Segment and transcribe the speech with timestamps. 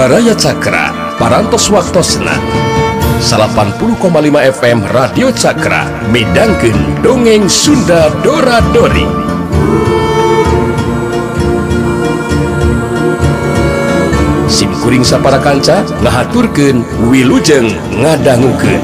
[0.00, 2.32] Baraya Cakra parantos waktosna.
[3.20, 4.00] 80,5
[4.32, 9.04] FM Radio Cakra Medangken dongeng Sunda Dora Dori.
[14.48, 16.80] Simkuring sapara kanca ngahaturkeun
[17.12, 17.68] wilujeng
[18.00, 18.80] ngadangukeun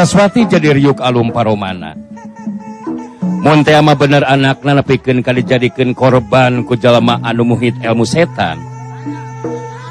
[0.00, 1.92] saraswati jadi riuk alum paromana.
[3.44, 8.56] Monteama bener anak nepikeun ka kali jadikan korban jalma anu muhit ilmu setan.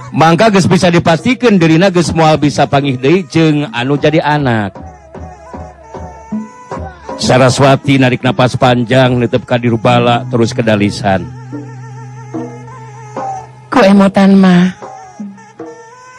[0.09, 4.73] Mangka geus bisa dipastikan dirina geus moal bisa pangih deui jeung anu jadi anak.
[7.21, 11.21] Saraswati narik napas panjang netep kadirubala terus kedalisan.
[13.69, 14.73] Ku emotan mah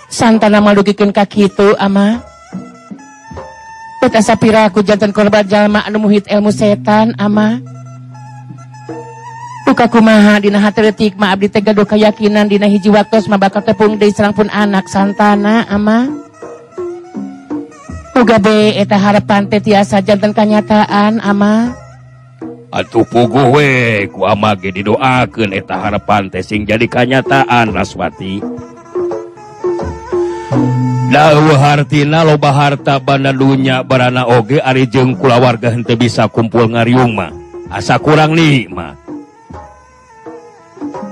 [0.07, 2.30] santana malugikin ka kitu ama.
[4.09, 7.61] asa piraku jantan korban jalma anu muhit ilmu setan ama.
[9.69, 14.01] Buka kumaha dina hateutik ma abdi teh gaduh keyakinan dina hiji waktos mah bakal tepung
[14.01, 16.11] deui sareng pun anak santana ama.
[18.17, 21.71] Uga be eta harapan teh tiasa jantan kanyataan ama.
[22.71, 28.43] Atuh puguh we ku ama ge didoakeun eta harapan teh sing jadi kanyataan Raswati
[31.11, 37.35] Dahu hartina loba harta banda dunya barana oge Ari jeung kulawarga hente bisa kumpul ngaryuma
[37.67, 38.95] asa kurang nikmat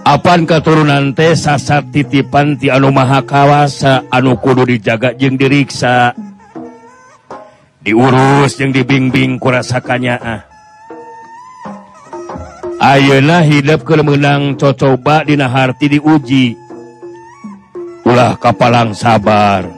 [0.09, 6.17] Apan keturunan teh sasar titipan ti anu maha kawasa anu kudu dijaga jeng diriksa.
[7.85, 10.41] Diurus jeung dibimbing kurasakannya ah.
[12.81, 16.57] Ayeuna hidup kemenang cocoba dina harti diuji.
[18.09, 19.78] Ulah kapalang sabar.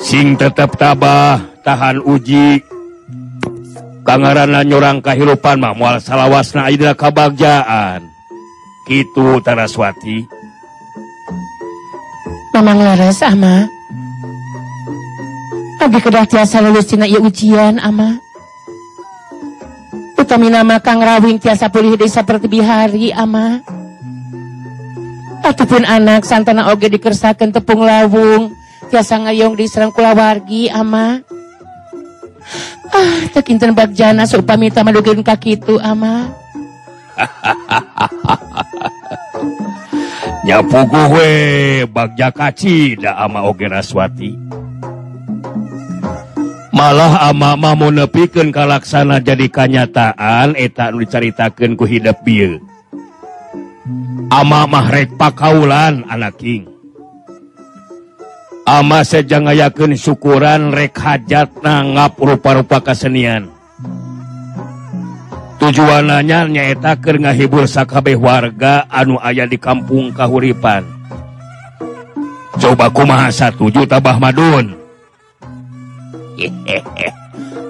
[0.00, 2.60] sing tetap tabah tahan uji.
[4.00, 8.02] Tangarana nyorang kahirupan mah moal salawasna ayeuna kabagjaan.
[8.82, 10.26] Kitu Taraswati.
[12.50, 13.70] Mamang leres ama.
[15.78, 18.18] Abi kedah tiasa lulus cina ieu ujian ama.
[20.18, 23.62] Utamina mah Kang Rawing tiasa pulih deui saperti bihari ama.
[25.46, 28.59] Ataupun anak santana oge dikersakeun tepung lawung.
[28.90, 31.22] tiasa ngayong diserang kula wargi ama.
[32.90, 36.34] Ah tekinten bagjana supami tamadugeun ka kitu ama.
[40.46, 41.32] Nyapu gue
[41.86, 44.34] bagja kacida ama oge raswati.
[46.74, 52.56] Malah ama mah mau nepikeun kalaksana jadi kanyataan eta anu dicaritakeun ku hidup bieu
[54.30, 56.69] ama mah rek pakaulan anak king.
[58.70, 63.50] ama sejang ayaken syukuran rek hajat na ngaprupa-rupa kesenian.
[65.58, 70.86] Tujuananya nyaeta keur ngahibur sakabeh warga anu ayah di kampung Kahuripan.
[72.62, 74.76] Coba kumaha satu juta Bah Madun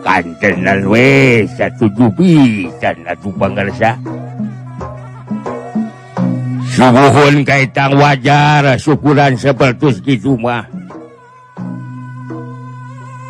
[0.06, 3.94] kantenan we satu jubi atuh pangarsa
[6.70, 10.79] Subuhun kaitang wajar syukuran seperti kitu mah.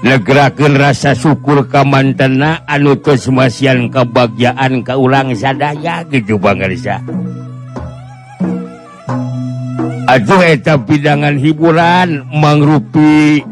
[0.01, 2.65] negerakan rasa syukur kamantana
[3.33, 7.05] masian kebahagiaan ke ulang sadaya gitu Bang Risa
[10.11, 13.45] Aduh eta pidangan hiburan mangrupi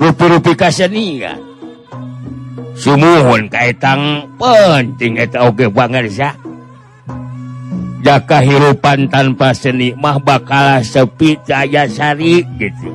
[0.00, 1.38] rupi-rupi kasenian
[2.74, 6.34] sumuhun kaitang penting eta oge Bang Risa
[8.06, 12.86] Jaka hirupan tanpa seni mah bakal sepi cahaya sari gitu.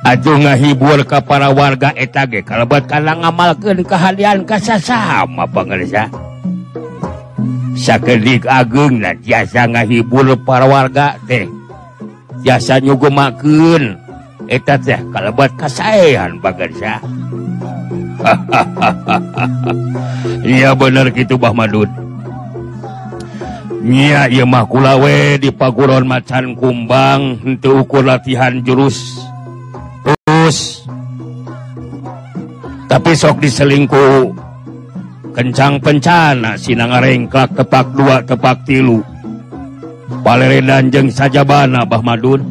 [0.00, 6.08] Aduh ngahibur ke para warga etage kalau buat kana ngamalkeun kahadian kasa sama pengerja
[7.80, 11.48] sakedik ageng lah jasa ngahibur para warga teh.
[12.40, 14.00] Jasa nyugo makin
[14.48, 16.40] eta teh kalau buat kasaian
[20.44, 21.88] iya bener gitu Bah Madud
[23.80, 29.24] Nya ieu mah kulawe di paguron macan kumbang untuk ukur latihan jurus.
[30.50, 30.82] terus
[32.90, 34.34] tapi sok diselingkuh
[35.30, 38.98] kencang pencana Sinangarengklak tepak dua tepak tilu.
[40.26, 42.42] Paleredan jeung sajabana Bah Madun.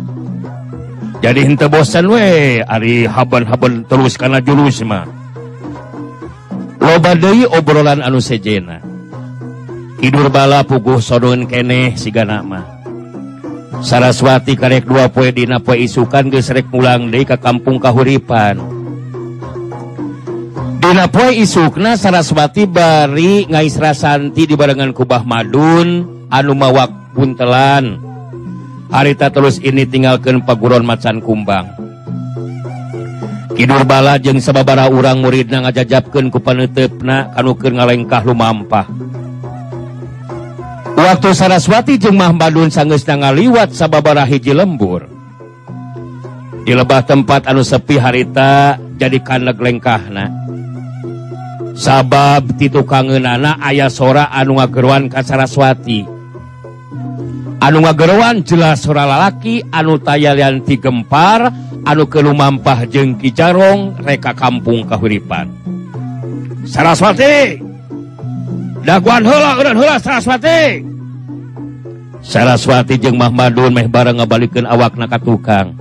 [1.19, 5.03] Jadi hente bosan we Ari haban-haban terus karena jurus mah.
[6.79, 8.79] Loba deui obrolan anu sejena.
[9.99, 12.78] Tidur bala puguh sodon keneh sigana mah.
[13.79, 18.59] saraswati karek dua poe dina poe isukan geus rek mulang deui ka kampung kahuripan.
[20.79, 27.99] Dina poe isukna saraswati bari ngaisrasanti dibarengan kubah Madun anu mawak puntelan.
[28.89, 31.69] Harita terus ini tinggalkan paguron macan kumbang.
[33.53, 39.08] Kidur bala jeung sababara urang muridna ngajajabkeun ku paneuteupna kanu keur ngalengkah lumampah.
[41.05, 45.07] waktu Saraswati Jemah Badun sanggeusna ngaliwat sababara hiji lembur.
[46.67, 50.25] Di lebah tempat anu sepi harita jadi jadikan lengkahna.
[51.79, 56.03] Sabab titu kangenana ayah sora anu ngageruan ka Saraswati.
[57.63, 61.47] Anu ngageruan jelas sora lalaki anu tayalian ti gempar
[61.87, 65.47] anu kelumampah jeung Ki Jarong reka kampung kahuripan.
[66.67, 67.63] Saraswati!
[68.83, 70.88] Dakwaan heula urang heula Saraswati!
[72.19, 75.75] Saraswati jeung Mahmadun meh bareng ngabalikeun awakna ka tukang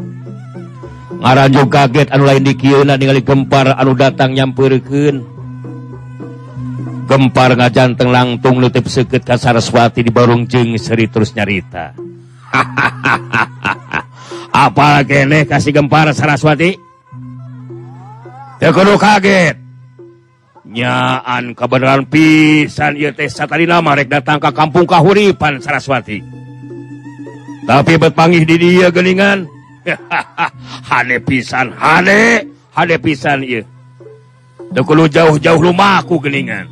[1.19, 5.39] Ngaranjo kaget anu lain dikieuna ningali gempar anu datang nyampeurkeun.
[7.09, 11.97] gempar ngajanteng langtung lutip seket ka Saraswati di barung jeung seri terus nyarita.
[14.69, 16.77] Apal keneh kasih gempar Saraswati?
[18.61, 19.68] Teu kudu kaget.
[20.69, 26.21] nyaan kebenaran pisan satarek datang ke kampung Kahuripan Saraswati.
[27.69, 29.45] Tapi berpanggih di dia geningan
[30.89, 33.61] Hane pisan Hane Hane pisan iya
[34.69, 36.69] Dekulu jauh-jauh lumaku geningan.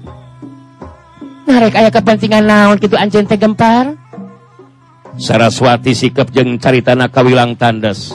[1.49, 3.97] Narek ayah kepentingan naon gitu anjen teh gempar?
[5.17, 8.13] Saraswati sikap jeng cari tanah kawilang tandas.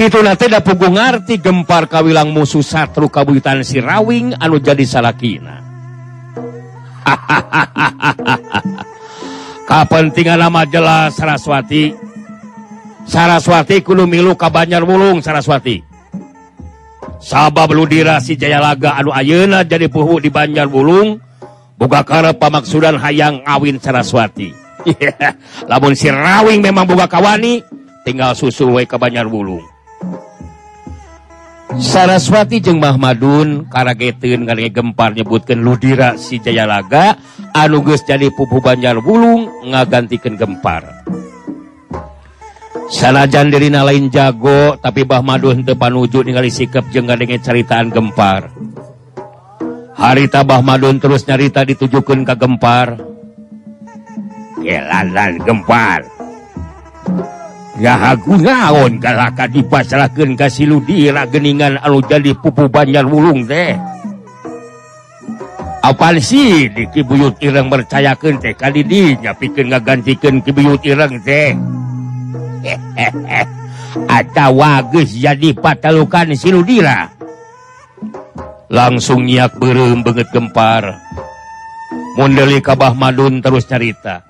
[0.00, 3.12] Kitu nate da pugu ngarti gempar kawilang musuh satru
[3.60, 5.60] si Rawing anu jadi salakina.
[9.68, 11.92] Kapentingan nama jelas Saraswati.
[13.04, 15.84] Saraswati kudu milu ka Banjar Wulung Saraswati.
[17.20, 21.20] Sabab ludira si Jayalaga anu ayeuna jadi puhu di Banjar Wulung
[21.76, 24.48] boga karep pamaksudan hayang ngawin Saraswati.
[25.68, 27.60] Lamun si Rawing memang boga kawani,
[28.08, 29.28] tinggal susul we ke Banjar.
[31.78, 37.14] Saraswati jeung Muhammadun karageteun kali gempar nyebutkeun Ludira si Jayalaga
[37.54, 40.82] anu geus jadi pupu Banjar Bulung ngagantikeun gempar.
[42.90, 48.50] Sanajan dirina lain jago tapi Bahmadun teu panuju ningali sikap jeung ngadenge caritaan gempar.
[49.94, 52.98] Harita Bahmadun terus nyarita ditujukan ke gempar.
[54.58, 56.02] Kelalan gempar.
[57.88, 63.72] aku ngaon kalaka dipasrahkan kasih ludira geningan anu jadi pupu banjar wulung teh.
[65.80, 71.56] Apal sih di kibuyut ireng percayakan teh kali di nyapikan ngagantikan kibuyut ireng teh.
[74.20, 77.10] Atau wages jadi patalukan si ludira
[78.70, 81.00] langsung nyiak berem banget gempar.
[82.18, 84.20] Mundeli kabah madun terus cerita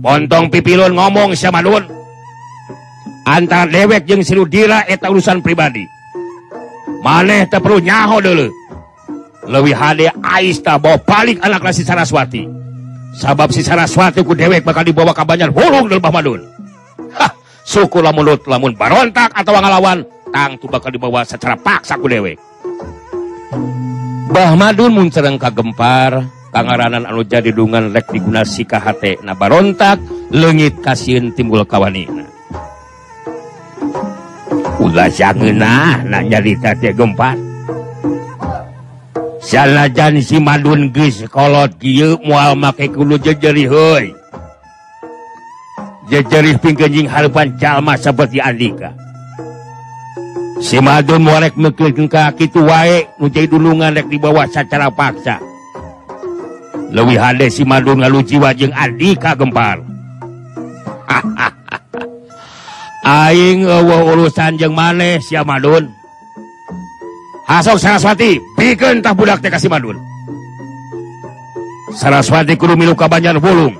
[0.00, 1.99] pontong pipilun ngomong sama madun.
[3.30, 5.86] antara dewek jeung Sirudira eta urusan pribadi.
[7.06, 8.46] Maneh teu perlu nyaho dulu
[9.46, 12.44] lebih ais Aista bawa paling anak si Saraswati.
[13.14, 15.54] Sabab si Saraswati ku dewek bakal dibawa ke banjar.
[15.54, 16.40] Hulung dulu Madun.
[17.14, 17.32] Hah,
[17.66, 22.38] suku lamun lamun barontak atau ngalawan tang tu bakal dibawa secara paksa ku dewek.
[24.30, 26.22] Bah Madun muncereng kagempar
[26.54, 29.98] kangaranan anu jadi dungan rek digunasi KHT na barontak
[30.30, 32.39] lengit kasihin timbul kawanina.
[34.80, 37.36] udahnyagempa
[39.44, 41.76] sanajan si Madun geskolot
[42.24, 44.16] mual jejeri jejerihoi
[46.10, 48.90] jejerih pinkenjing harapan jalma seperti Andika.
[50.60, 55.38] Si Madun muarek mengkirkan kaki itu wae ngujai dulungan rek dibawa secara paksa.
[56.90, 59.86] Lebih hade si Madun ngaluci wajeng Andika gempar.
[61.10, 61.49] hahaha
[63.10, 65.90] Aing eueuh urusan jeung maneh si Madun.
[67.50, 69.98] Asok Saraswati pikeun tah budak teh ka si Madun.
[71.90, 73.74] Saraswati kudu milu ka Banjar bulung.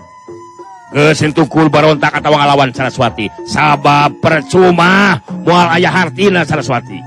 [0.91, 3.31] Geus tukul barontak atau ngalawan Saraswati.
[3.47, 6.99] Sabab percuma mual ayah hartina Saraswati.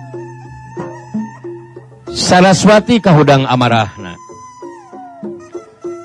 [2.07, 4.22] Saraswati kahudang amarahna.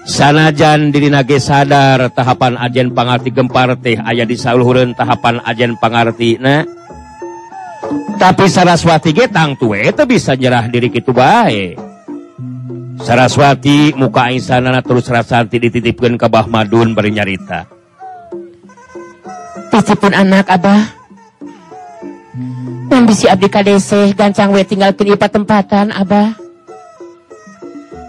[0.09, 6.65] sanajan diri nage sadar tahapan Ajen pangarti gempar teh aya di sauluhureun tahapan Ajen pangartina
[8.19, 11.89] tapi Saraswati getang tuwe itu bisa nyerah diri kitu baik
[12.99, 17.71] Saraswati muka insanana terus rasanti dititipkan ke Bah Madun bari nyarita.
[19.71, 20.83] Titipun anak abah.
[22.91, 26.48] Nambisi abdi kadese gancang we tinggal ke tempatan abah.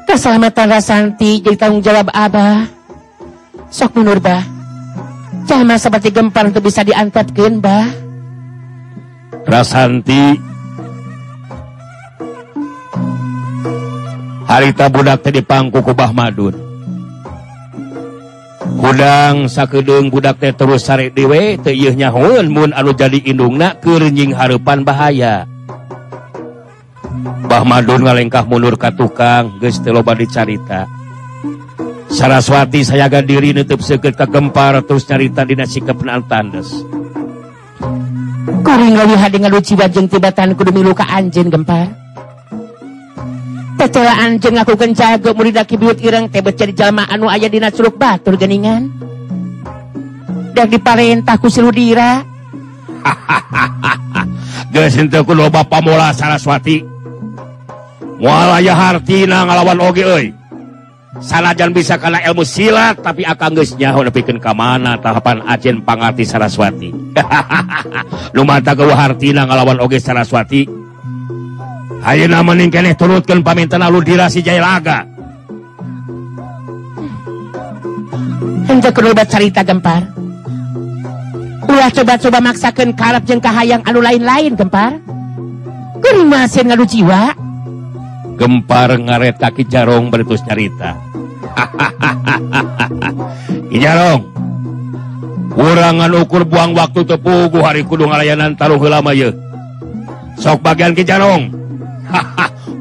[0.10, 2.66] keselamatan Rasanti jadi tanggung jawab Abah.
[3.70, 4.42] Sok munur Bah.
[5.46, 7.86] Jangan seperti gempar untuk bisa diantapkan, Bah.
[9.46, 10.34] Rasanti
[14.50, 16.58] harita budak tadi dipangku ku Bah Madun.
[18.80, 24.02] Kudang sakedeung budak teh terus sare dewe teu ieu nyahoeun mun anu jadi indungna keur
[24.10, 25.46] nying harepan bahaya.
[27.20, 30.88] Bah Madun ngalengkah mundur ka tukang geus teu loba dicarita.
[32.10, 36.70] Saraswati sayaga diri neuteup seukeut ka gempar terus nyarita dina sikepna tandes.
[38.50, 41.90] Kuring ngalihat dengan luci bajeng tibatan kudu milu ka anjeun gempar.
[43.78, 47.96] Tetela anjeun ngakukeun jago murid aki biut ireng teh becet jalma anu aya dina curug
[47.96, 48.90] batur geningan.
[50.58, 52.26] Dak diparentah ku Siludira.
[54.74, 56.99] Geus henteu ku loba pamola Saraswati.
[58.20, 60.28] Moal aya hartina ngalawan oge euy.
[61.24, 66.28] Sanajan bisa kana ilmu silat tapi akang geus nyaho nepikeun ka mana tahapan ajen pangarti
[66.28, 66.92] Saraswati.
[68.36, 70.68] Lumata geuh hartina ngalawan oge Saraswati.
[72.04, 75.08] Ayeuna mending keneh turutkeun pamintana Ludira si Jayalaga.
[78.68, 80.12] Henteu kudu loba carita gempar.
[81.72, 85.00] Ulah coba-coba maksakeun karep jeung kahayang anu lain-lain gempar.
[86.04, 87.39] Kuring masih ngadu jiwa.
[88.40, 90.96] gempar ngareta Kijarong bertus carita.
[93.68, 94.22] Kijarong
[95.52, 99.36] kurangan ukur buang waktu tepugu hari kudu ngalayanan taruh lama ye
[100.40, 101.52] sok bagian Ki Jarong.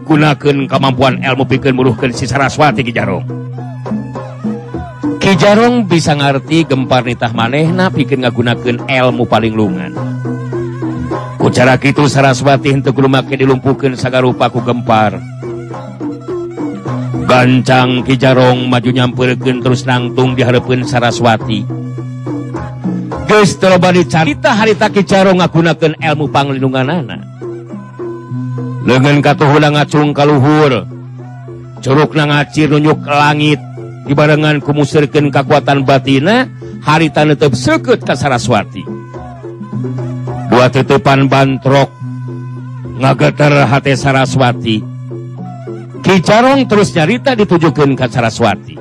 [0.08, 3.28] gunakan kemampuan ilmu pikir muruhkan si Saraswati Ki Jarong.
[5.20, 9.92] Ki Jarong bisa ngerti gempar nitah manehna pikir ngagunakan ilmu paling lungan.
[11.36, 15.20] Kucara kitu Saraswati henteu kudu make dilumpuhkan sagarupa ku gempar.
[17.28, 21.68] gancang Kijarong maju nyampurken terus nangtung diharapkan Saraswati.
[23.28, 27.20] Guobadi carita harita Kijarong ngagunakeun ilmu panglindungan anak
[28.88, 30.88] lengan katulang ngacung kaluhur.
[31.84, 33.60] Curug na ngacir nunjuk ke langit.
[34.08, 36.48] Dibarengan kumusirkan kekuatan batina
[36.80, 38.80] harita nutup seukeut ke Saraswati.
[40.48, 41.92] Buat tutupan bantrok
[42.96, 44.97] ngageter hati Saraswati.
[46.02, 48.76] Kicarong terus nyarita ditujukan ke Saraswati.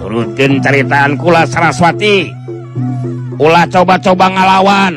[0.00, 2.30] Turutkan ceritaan kula Saraswati.
[3.36, 4.94] Ulah coba-coba ngalawan.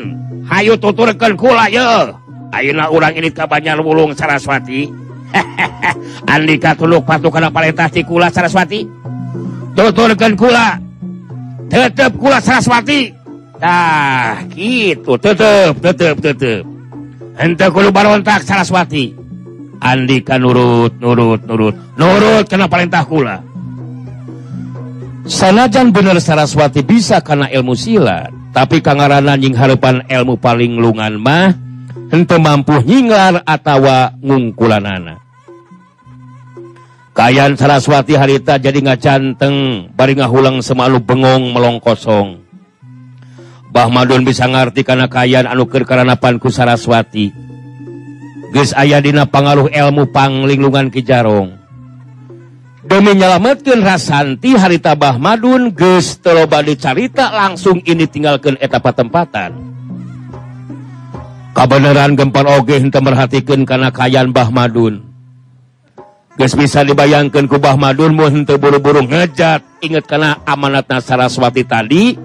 [0.48, 1.90] Hayu tuturkan kula ye.
[2.50, 4.90] Ayeuna urang ini ke Banjar Wulung Saraswati.
[6.34, 8.82] Andika tuluk patukan palentah ti kula Saraswati.
[9.78, 10.78] Tuturkan kula.
[11.70, 13.14] Tetep kula Saraswati.
[13.60, 15.14] Tah gitu.
[15.20, 16.62] Tetep tetep tetep.
[17.38, 19.19] Henteu kudu barontak Saraswati.
[19.80, 21.74] Andika nurut nurut nurut.
[21.96, 23.40] Nurut karena perintah kula.
[25.24, 31.54] Sanajan bener Saraswati bisa karena ilmu silat tapi kangaran anjing harapan ilmu paling lungan mah
[32.10, 35.20] hente mampu nyinglar atawa ngungkulan anak
[37.10, 42.38] Kayan Saraswati harita jadi ngacanteng bari ngahulang semalu bengong melong kosong.
[43.68, 47.34] Bah Madun bisa ngerti karena kayan anukir karena panku Saraswati.
[48.50, 51.56] guys aya dina pangaruh ilmu Ki Kijarong
[52.86, 59.70] demi nyalametkeun rasanti harita Bah Madun guys teloba dicarita langsung ini tinggalkan etapa tempatan
[61.60, 65.04] kabeneran gempar oge untuk merhatikan karena kayaan Bah Madun.
[66.38, 72.16] Guys bisa dibayangkan ku Bah Madun mau buru-buru ngejat inget karena amanat Saraswati tadi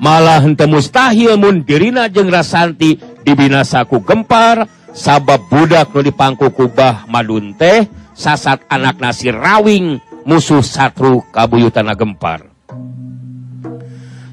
[0.00, 7.54] malah hente mustahil mun dirina jeng rasanti dibinasaku gempar sabab budak nu dipangku kubah Madun
[7.54, 12.46] teh sasat anak nasi rawing musuh satru kabuyutana gempar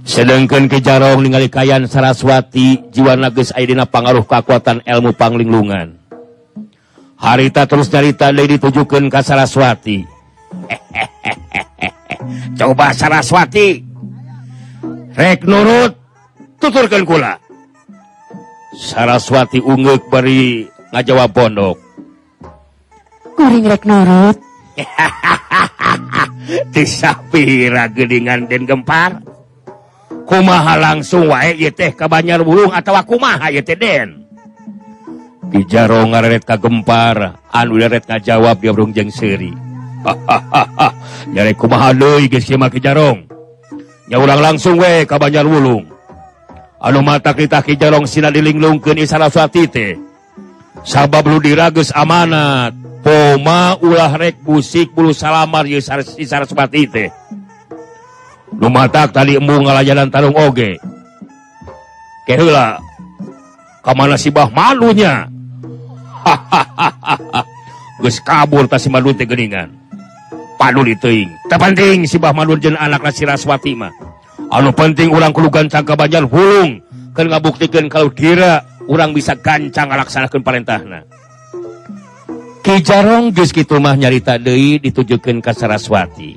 [0.07, 5.97] sedangkan ke Jarong ningali Kayan Saraswati jiwa aya Aidina pangaruh kekuatan ilmu panglinglungan
[7.17, 10.05] harita terus cerita Lady ditujukan ke Saraswati.
[12.57, 13.81] Coba Saraswati.
[15.17, 15.97] Rek nurut
[16.61, 17.41] tuturkan kula.
[18.75, 21.77] Saraswati ungguk beri ngajawab pondok.
[23.37, 24.37] Kuring rek nurut
[26.75, 29.23] disapira gedingan den gempar.
[30.27, 34.27] Kumaha langsung wae ieu teh ka Banjar Bulung atawa kumaha ieu teh den?
[35.47, 39.55] Di ngareret ngaret ka gempar anu daret ngajawab dia burung jeung seuri.
[41.33, 43.23] Nyare kumaha deui geus kieu make jarong?
[44.11, 45.96] Nya urang langsung we ka Banjar Bulung
[46.81, 49.97] anu mata kita Kijalong Sina dilinglungkeun Isaraswati teh
[50.85, 55.81] sabab lu diragus amanat poma ulah rek busik bulu salamar ye
[56.21, 57.09] Isaraswati teh
[58.55, 60.79] nu mata tadi embung ngalajanan tarung oge.
[62.27, 62.79] Keheula
[63.83, 65.27] ka mana si Bah malunya?
[68.03, 69.71] Geus kabur ta si Madun teh geuningan.
[70.59, 71.31] Paduli teuing.
[71.47, 73.91] Tepenting si Bah Madun jeung anak Siraswati mah.
[74.51, 76.79] anu penting urang kulu gancang ka Banjar hulung
[77.11, 81.03] keun ngabuktikeun kalau kira urang bisa gancang ngalaksanakeun parentahna
[82.67, 86.35] Ki Jarong geus kitu mah nyarita deui ditujukeun ka Saraswati.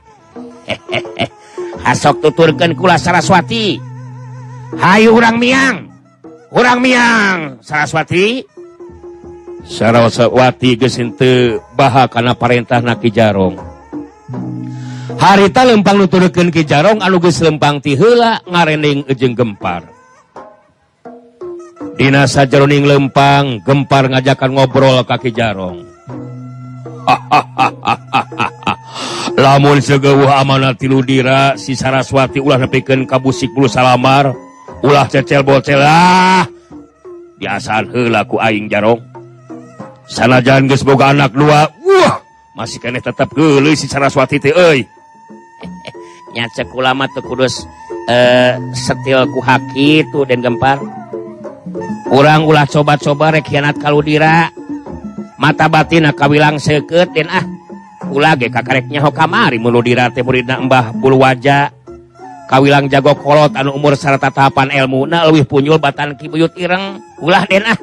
[1.91, 3.83] Asok tuturkeun kula Saraswati.
[4.79, 5.91] Hayu urang miang.
[6.55, 8.47] Urang miang Saraswati.
[9.67, 13.59] Saraswati geus henteu baha kana parentahna Kijarong.
[15.21, 19.85] harita lempang nuturken Kijarong anuges lempang tihela ngarening ejeng gempar.
[22.01, 25.85] Dinasa jeroning lempang gempar ngajakan ngobrol kaki jarong.
[29.43, 30.33] Lamun segewuh
[30.81, 34.33] tilu dira si Saraswati ulah nepikan kabusik bulu salamar
[34.81, 36.49] ulah cecel bocel ah!
[37.41, 39.01] Biasaan helaku aing jarong.
[40.09, 42.21] Sana jangan gesboga anak dua wah!
[42.57, 45.00] Masih kene tetap gelis si Saraswati teh euy!
[46.35, 47.67] nyacekulama tuh Kudus
[48.11, 50.79] eh setil ku haki tuh dan gempar.
[52.11, 54.51] Kurang ulah coba-coba rekhianat kaludira
[55.39, 57.45] mata batin kawilang seket dan ah
[58.11, 61.71] ulah ge kakareknya hokamari mulu dirate muridna Mbah Bulwaja
[62.51, 67.47] kawilang jago kolot anu umur serta tahapan ilmu na leuwih punyul batan kibuyut ireng ulah
[67.47, 67.79] den ah.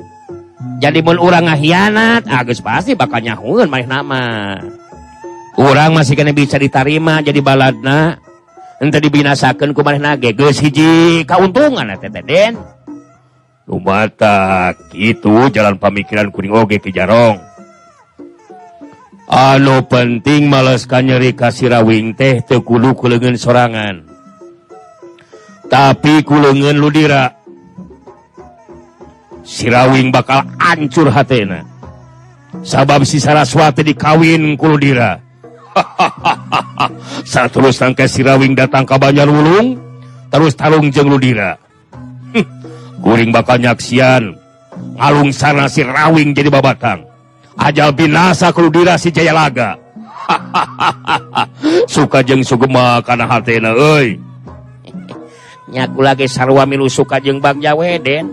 [0.77, 4.23] Jadi mun urang ngahianat ah, agus pasti bakal nyahun manehna nama
[5.57, 8.26] urang masih kena bisa ditarima jadi baladna.
[8.77, 12.53] ente dibinasakan kemarin nage geus hiji kauntungan eta teh Den.
[13.67, 17.41] Lumata kitu jalan pamikiran kuning oge ke jarong.
[19.27, 24.07] Anu penting males kanyeri kasirawing teh teu kudu kuleungeun sorangan.
[25.67, 27.35] Tapi kuleungeun ludira
[29.47, 31.63] Sirawing bakal ancur hatena.
[32.63, 35.19] Sabab si Saraswati dikawin ku ludira
[35.75, 36.91] Hahaha ah,
[37.25, 39.77] saat terus tangkai sirawing datang ke Banjar Wulung
[40.29, 41.57] terus Tarung jeng Ludira.
[43.01, 44.35] Guring bakal nyaksian.
[44.97, 47.01] Ngalung sana si Rawing jadi babatang.
[47.57, 49.77] Ajal binasa ke Ludira si Jayalaga.
[51.93, 54.27] Suka jeng sugema karena hatena oi
[55.67, 58.31] nyaku lagi sarwa milu suka jeng Bang jaweden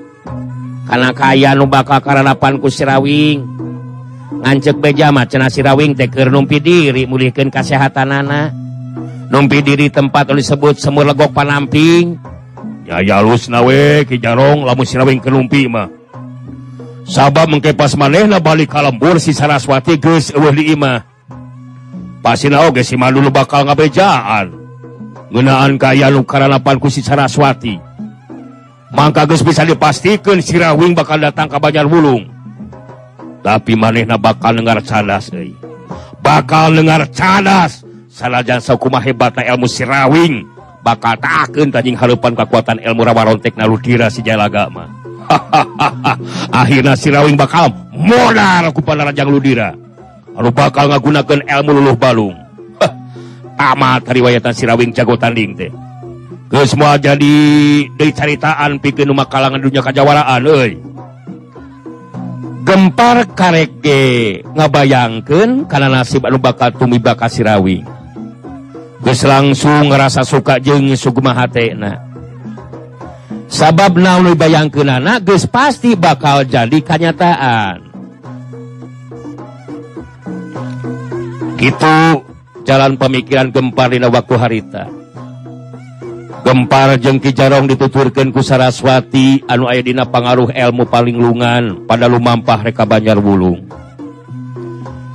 [0.86, 3.42] karena kaya nu bakal karena panku sirawing
[4.44, 8.52] ngancek bejamat cena sirawing teker numpi diri mulihkan kesehatan anak
[9.32, 12.20] numpi diri tempat oleh disebut semur legok panamping.
[12.84, 15.88] Ya jalus nawe kijarong lamun sirawing ke numpi mah.
[17.08, 21.00] Sabab mengkepas manehna balik ka lembur si saraswati geus eueuh di imah.
[22.20, 24.52] Pasina oge si mandulu bakal ngabejaan.
[25.32, 27.80] Ngeunaan kaya nu karanapan ku si saraswati.
[28.92, 32.33] Mangka geus bisa dipastikan sirawing bakal datang ka banjar wulung
[33.44, 35.52] tapi manehna bakal dengar cadas eh.
[36.24, 37.84] bakal dengar cadas.
[38.08, 40.46] Salahjan sakuma hebatna ilmu sirawing
[40.86, 44.86] bakal takun tajing halupan kekuatan ilmu rawarontek naludira ludira si jalagama
[46.62, 49.74] akhirnya sirawing bakal modal aku pada rajang ludira.
[50.34, 52.34] Lalu bakal ngagunakan ilmu luluh balung.
[53.74, 55.72] Amat riwayatan sirawing jago tanding teh.
[56.64, 57.34] Semua jadi
[57.98, 60.93] dari caritaan bikin rumah kalangan dunia kajawaraan eh.
[62.64, 67.84] gempar karege ngabayangkan karena nasib anu bakal tumiba sirawi.
[69.04, 72.14] Gus langsung ngerasa suka jeng sugma hatena
[73.54, 77.78] sabab naului bayangkan anak gus pasti bakal jadi kenyataan.
[81.54, 81.96] Gitu
[82.66, 85.03] jalan pemikiran gempar dina waktu harita.
[86.44, 92.84] gempar jengki jarong dituturkan ku Saraswati anu ayadina pengaruh ilmu paling lungan pada lumampah reka
[92.84, 93.64] Banjar Bulung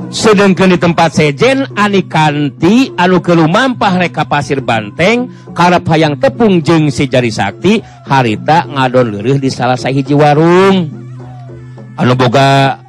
[0.10, 6.90] sedangkan di tempat sejen Anikanti anu ke lumampah reka pasir Banteng karep hayang tepung jeng
[6.90, 7.78] sejari sakti
[8.10, 10.90] harita ngadon lirih di salah sahiji warung.
[12.00, 12.80] Anu boga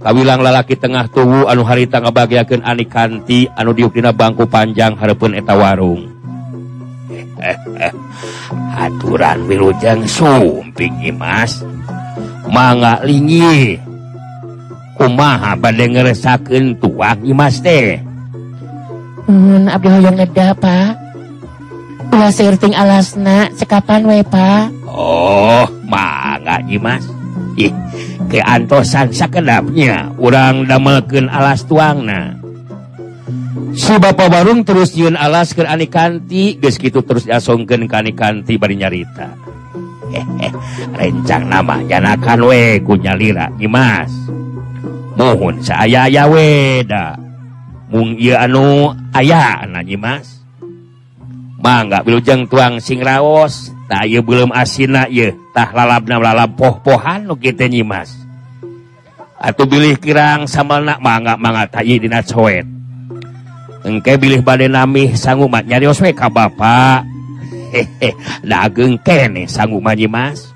[0.00, 6.13] kawilang lalaki tengah tuwu anu harita ngebagiakan Anikanti anu diukdina bangku panjang harapun eta warung.
[8.84, 11.64] aturan wilujeng sumping Imas.
[12.48, 13.80] Mangga lingi.
[14.94, 17.98] Kumaha badai ngeresakeun tuak Imas teh?
[19.26, 20.94] Hmm, abdi hoyong ngeda pak.
[22.14, 24.70] Ulah seurting alasna sekapan we pak?
[24.86, 27.02] Oh mangga Imas.
[27.58, 27.74] Ih
[28.30, 32.43] keantosan sakedapnya urang damelkeun alas tuangna.
[33.74, 38.14] si Bapak Barung terus Yun alas ke Ani kanti geus kitu terus asongkeun ka Ani
[38.14, 39.34] kanti bari nyarita
[40.14, 40.48] hehe
[40.94, 44.10] rencang nama janakan we ku nyalira, Imas.
[45.18, 47.18] mohon saya we da
[47.90, 50.42] mung ieu anu aya na Dimas
[51.58, 57.36] mangga bilujeng tuang sing raos tak ieu belum asina ieu, tah lalabna lalab poh-pohan nu
[57.36, 58.16] kitu Nyimas.
[59.36, 62.73] Atuh bilih kirang samalna mangga mangga tak iya dina coet
[63.84, 67.04] engke bilih bade nami sanggumat nyarios we ka bapak
[67.74, 70.54] hehe dageung kene sanggup maji mas?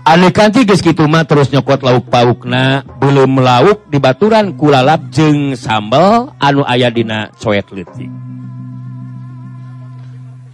[0.00, 2.82] Aneh kanti geus kitu mah terus nyokot lauk paukna.
[2.98, 8.10] Belum lauk di baturan kulalap jeung sambal anu aya dina coet leutik.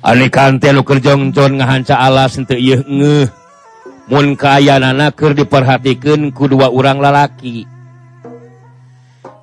[0.03, 3.31] Aneh kanti keur jongjon ngahanca alas henteu ieu ngeuh.
[4.11, 7.67] Mun kayanana keur diperhatikeun ku dua urang lalaki.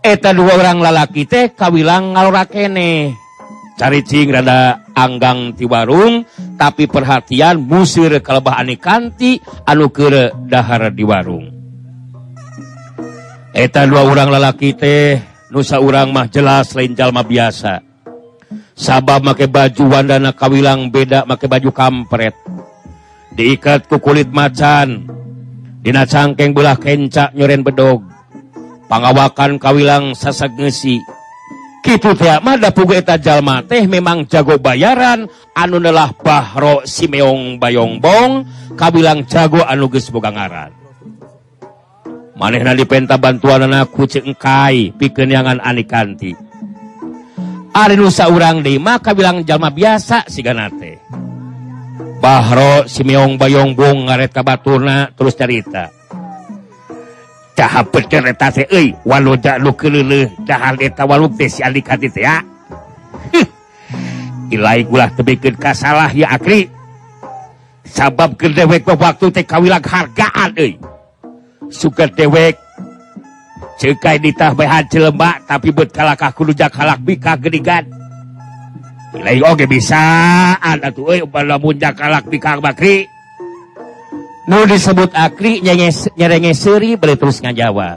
[0.04, 3.16] eta dua orang lalaki teh kawilang ngalora kene.
[3.74, 6.22] Caricing rada anggang ti warung
[6.62, 11.50] tapi perhatian musir kelebahan kanti anu keur dahar di warung.
[13.56, 15.18] Eta dua orang lalaki teh
[15.50, 17.82] nusa urang mah jelas lain jalma biasa.
[18.74, 22.36] Sabab make baju wandana kawilang beda make baju kampret.
[23.34, 25.10] Diikat ku kulit macan.
[25.82, 28.06] Dina cangkeng belah kencak nyoren bedog.
[28.88, 31.00] pangawakan kawilang sasak ngesi.
[31.84, 38.48] Gitu tiapmada eta Jalma teh memang jago bayaran anu nelah Bahro Simeong Bayongbong
[38.80, 40.72] kabilang jago anuges Bogangaran
[42.40, 46.32] manehna dipenta bantuan pikeun kucingkai pikenangan anikanti.
[47.74, 51.02] Ari Nusa urang mah kabilang Jalma biasa siganate
[52.22, 55.90] Bahro Simeong Bayongbong ngaret kabaturna terus cerita
[57.54, 62.26] caha pecereta se euy waluda nu keleuleun dahar eta waluk teh si alik hati teh
[62.26, 62.42] ya.
[64.54, 66.70] Ilai ulah tebikeun kasalah ya akri
[67.86, 70.78] sabab keur dewek waktu teh kawilang hargaan euy.
[71.70, 72.58] Suka dewek
[73.82, 77.86] cekai ditah behan jelema tapi bet kalakah kudu jak halak bika gedigan.
[79.14, 80.02] Ilai oge bisa
[80.58, 83.13] atuh euy umpama jak halak bika bakri.
[84.44, 87.96] Nu disebut akri nyerenge seri beli terus ngajawab.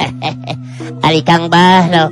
[1.06, 2.08] Ali Kang Bahro.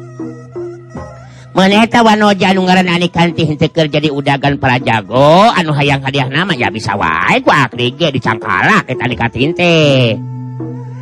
[1.56, 6.54] Meneta wanoja anu ngaran ani henteu keur jadi udagan para jago anu hayang hadiah nama
[6.54, 10.12] ya bisa wae ku akri ge dicangkala eta nikatin teh.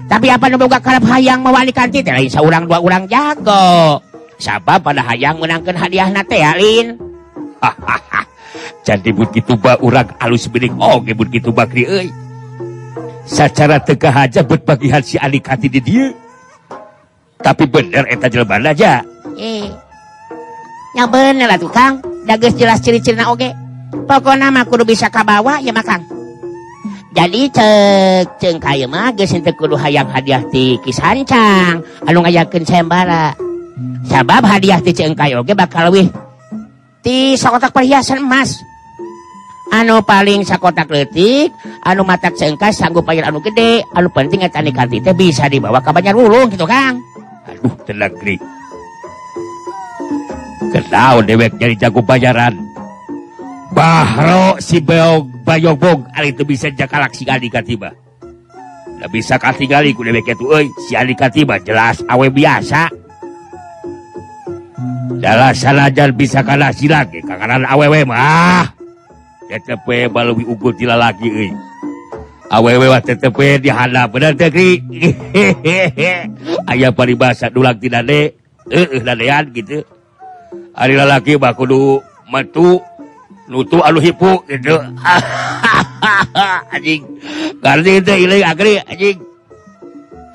[0.07, 3.99] Tapi apa nu boga karep hayang mah kanti teh lain saurang dua urang jago.
[4.39, 6.95] Sabab pada hayang menangkan hadiahna teh alin.
[8.87, 12.09] Jadi begitu ba urang alus bening oge begitu bakri euy.
[13.27, 16.07] secara teka aja buat bagian si adik di dia.
[17.37, 19.05] Tapi bener eta jelban aja
[19.37, 19.69] eh
[20.97, 22.01] yang bener lah tukang.
[22.27, 23.55] Dages jelas ciri-ciri oge.
[23.87, 26.03] pokoknya mah kudu bisa kabawa ya Kang.
[27.15, 33.33] jadi cek ceng kaya mah geus henteu kudu hayang hadiah ti kisancang anu ngayakeun sayembara
[34.11, 36.11] sabab hadiah ti ceng kaya oge bakal leuwih
[37.01, 38.59] ti sakotak perhiasan emas.
[39.67, 41.51] Anu paling sakotak leutik,
[41.83, 46.15] anu matak seengkai sanggup bayar anu gede, anu penting nikati teh bisa dibawa ka Banjar
[46.15, 47.03] Wulung gitu Kang.
[47.51, 48.39] Aduh tenang Kri.
[50.71, 52.55] Kenal dewek jadi jago bayaran.
[53.75, 57.91] Bahro si Beog Bayogbog ali itu bisa jakalak si Alika tiba.
[58.97, 62.87] Da bisa katingali ku dewek itu euy si Alika tiba jelas awe biasa.
[65.17, 68.76] Dalah sanajan bisa kalah si laki kakaran awewe mah.
[69.47, 71.53] TTP balwi ukur tila laki euy.
[72.47, 74.83] Awewe wa TTP di handap bener teh kri.
[76.71, 78.35] Aya paribasa dulang ti dade.
[78.67, 79.83] Heuh dadean gitu.
[80.75, 82.83] Ari lalaki mah kudu metu.
[83.47, 84.75] nutu anu hipu gitu.
[86.75, 87.03] anjing.
[87.63, 89.19] Gardi teh ieu agri anjing.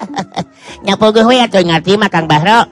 [0.88, 2.66] Nyapo gue atuh ngerti mah Kang Bahro.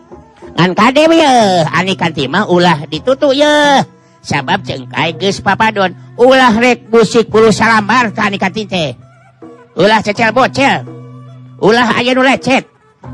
[0.55, 1.21] Ngan kade we
[1.69, 3.83] Ani kanti mah ulah ditutu ye.
[4.23, 5.95] sabab cengkai geus papadon.
[6.19, 8.91] Ulah rek busik puluh salamar ka nikati teh.
[9.79, 10.83] Ulah cecel bocel.
[11.59, 12.67] Ulah aya nu lecet.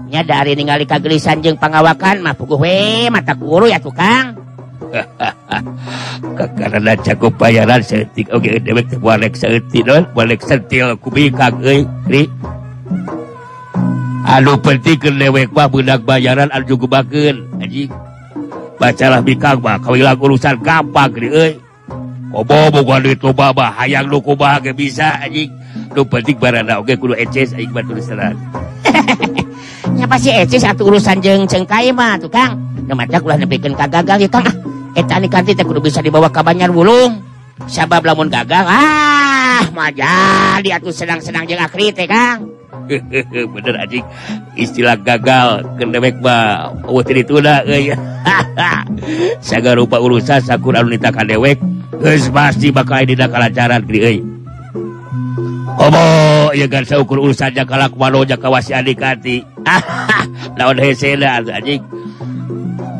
[0.09, 4.37] Nya dari ningali kagelisan jeung pangawakan mah puguh we mata guru ya tukang.
[6.59, 10.05] Karena cakup bayaran seetik oke okay, dewek teh bolek seetik non?
[10.13, 12.29] Bolek setil kubikak euy kri
[14.25, 17.93] Aduh penting ke dewek mah budak bayaran anu jugebakeun anjing.
[18.75, 21.59] bacalah bikang mah kawilang urusan gampang euy
[22.35, 25.51] obo boga duit lo baba hayang lu kubaha ge bisa anjing.
[25.95, 28.35] Nu penting barada oge kudu eces anjing batur serat
[29.95, 34.27] nya pasti eces atuh urusan jeung cengkai mah tuh kang namanya ulah nepikeun ka gagal
[34.27, 34.45] ya kang.
[34.95, 37.19] Eh, Eta ni kanti teh kudu bisa dibawa ka Banjar Wulung.
[37.67, 42.47] Sabab lamun gagal ah mah jadi atuh senang-senang jeung akri teh kang.
[43.53, 44.05] bener anjing.
[44.55, 47.91] Istilah gagal kendewek mah wetri dituna euy
[49.43, 51.59] saga rupa urusan sakur anu nita kadewek
[51.99, 54.19] geus pasti bakal dina kalajaran geuy euy.
[55.75, 56.05] Omo
[56.55, 59.43] ieu gan saukur urusan jaka lakmano jaka wasi adikati
[60.57, 61.83] lawan hesena anjing.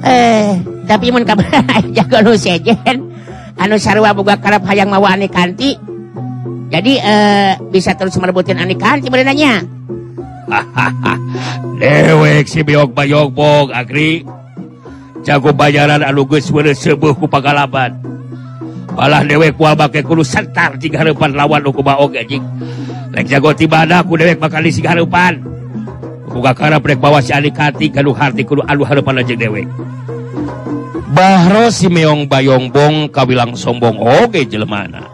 [0.05, 1.63] Eh tapi mun kabar
[1.95, 3.09] jago nu sejen
[3.57, 5.77] anu sarua boga karep hayang mawa ane kanti.
[6.65, 9.74] Jadi eh, bisa terus merebutin ane kanti berenanya
[11.81, 14.21] dewek si biok bayogbog Agri
[15.25, 17.97] jago bayaran anuges sebuhku pagalaban
[18.95, 22.41] malah dewek kual bake kudu sentar jika hareupan lawan ku baog anjing.
[23.11, 25.43] Rek jago tiba ada ku dewek bakal isi harapan
[26.31, 29.67] ku kakara rek bawa si alikati kanu harti kudu anu harapan aja dewek
[31.15, 35.07] Bahro si meong bayongbong kawilang sombong oge jelemana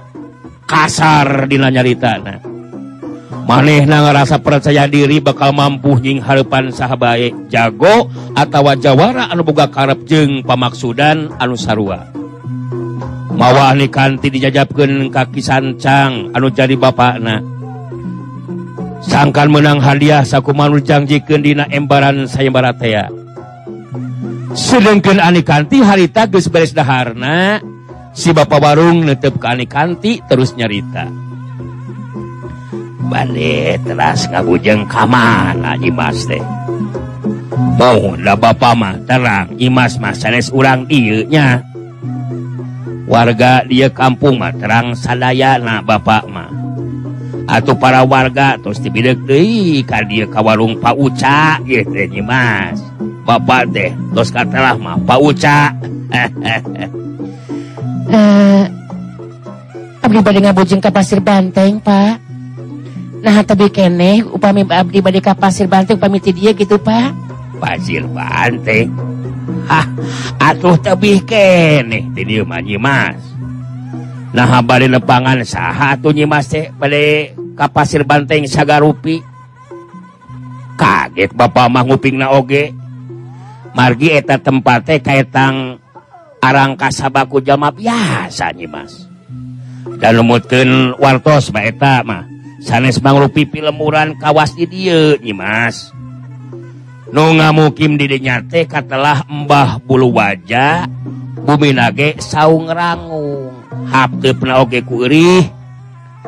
[0.65, 2.51] kasar dina nyaritana
[3.45, 10.06] manehna ngerasa percaya diri bakal mampu nying harepan sahabae jago atau jawara anu boga karep
[10.06, 12.08] jeung pamaksudan anu sarua.
[13.32, 17.41] Mawa nih kanti dijajabkan kaki sancang anu jadi bapakna.
[19.01, 23.10] Sangkan menang hadiah sakumanu janjikan dina embaran sayembara tea.
[24.54, 27.63] Sedangkan ani kanti harita geus beres daharna
[28.12, 31.31] si bapak warung netep ka ani kanti terus nyarita.
[33.12, 36.39] balik teras ngagujeng kamana Imas teh?
[37.76, 41.60] Mau da Bapak mah terang Imas mah sanes urang ieunya.
[43.12, 46.47] Warga dia kampung mah terang sadayana Bapak mah.
[47.52, 52.80] Atau para warga terus dibidek deui ka dia ka warung Pak Uca ieu teh Imas.
[53.28, 55.60] Bapak teh terus katalah mah Pak Uca.
[58.12, 58.67] Eh
[60.12, 62.31] abdi bade ngabujeng ka pasir banteng Pak.
[63.21, 67.13] Nah tapi kene upami ah, Abdi bade ka pasir banteng pamiti dia gitu Pak.
[67.62, 68.89] Pasir banteng?
[69.69, 69.86] Hah
[70.41, 72.10] atuh tebih kene.
[72.17, 73.21] Di mah Mas.
[74.34, 79.21] Nah habari nepangan saha atuh nyimas teh bade ka pasir banteng sagarupi
[80.73, 82.73] kaget Bapak mah nguping na oge.
[83.77, 85.77] Margi eta tempat teh kaitang
[86.41, 89.07] arang kasabaku jama biasa nyimas
[90.01, 92.40] dan lumutkan wartos Mbak eta mah.
[92.62, 95.89] sanes mangrupi pilemuran kawas di dia Nyimas
[97.10, 97.34] no
[97.74, 100.86] di dinya teh katelah Mbah bulu wajah
[101.41, 103.52] bumi nage saung rangung
[103.89, 105.43] hapte penaoge kurih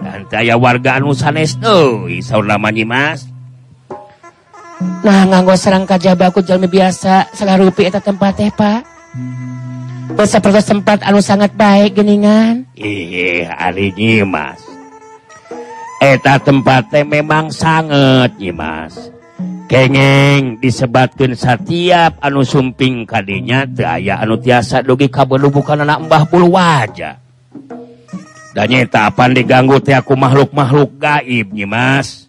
[0.02, 3.30] dan taya warga anu sanes doi saudara Nyimas
[5.06, 8.84] nah nganggo serang kajabaku jalmi biasa selarupi eta tempat teh pak.
[10.14, 12.68] Bisa perlu sempat anu sangat baik geningan.
[12.76, 14.73] Iya, hari Nyimas.
[16.04, 19.08] eta tempatnya memang sangat Imas
[19.72, 26.52] kengeng disebatkan setiap anu sumping kanya daya anu tiasa dugi kabel bukan anak Mbah puluh
[26.52, 27.16] wajah
[28.52, 32.28] dan nyetapan diganggu tiku makhluk-makhluk gaib Nyimas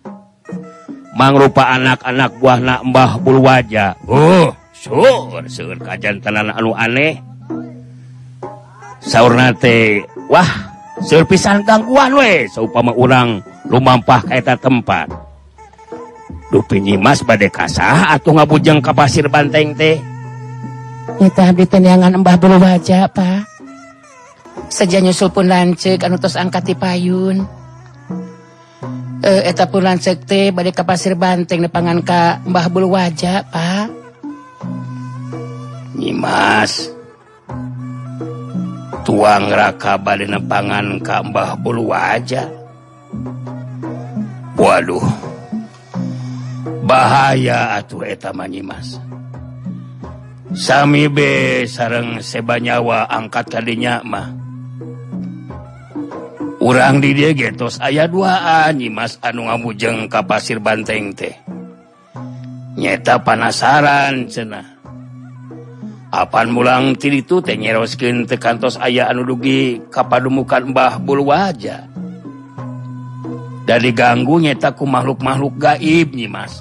[1.19, 7.19] mangrupa anak-anak buah na Mbah puluh wajah oh sur sur kajan tenan anu aneh.
[9.05, 10.01] Saurnate
[10.33, 10.49] wah
[11.05, 15.09] sur pisan gangguan we seupama urang lumampah kaeta tempat
[16.53, 19.99] dupi nyimas badai kasah atau ngabujeng ke pasir banteng teh
[21.21, 23.45] Nita abdi tenyangan embah bulu wajah, Pak.
[24.73, 27.45] Seja nyusul pun lancek, anu tos angkat di payun.
[29.21, 33.87] E, eta pun lancek teh, badai ke pasir banteng, nepangan ka embah bulu wajah, Pak.
[36.01, 36.89] Nyimas.
[39.05, 42.64] Tuang raka badai nepangan ka embah bulu wajah.
[44.55, 45.05] waduh
[46.85, 49.01] bahaya atuh eta etamnyimas
[50.55, 54.31] Sami be sareng sebanyawa angkat kadinya mah.
[56.63, 61.35] Urang di dia getos aya duaan nyimas anu ngamujeng ka pasir banteng teh.
[62.79, 64.79] Nyeta panasaran cenah.
[66.15, 71.94] Apan mulang ti itu teh nyeroskin tekantos aya anu dugi kapadumukan Mbah bulu wajah
[73.65, 76.61] dari diganggu nyataku makhluk-makhluk gaib Mas.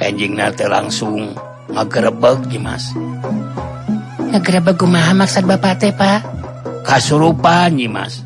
[0.00, 0.36] Anjing
[0.68, 1.32] langsung
[1.72, 2.92] ngegerebek Mas.
[4.32, 6.20] Ngegerebek kumaha maksud Bapak teh Pak?
[6.84, 8.20] Kasurupan Mas.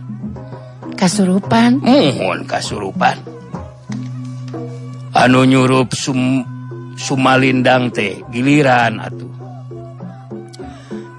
[0.98, 1.79] Kasurupan?
[1.79, 3.16] Mohon kasurupan.
[5.14, 6.42] Anu nyurup sum
[6.98, 9.31] Sumalindang teh giliran atuh.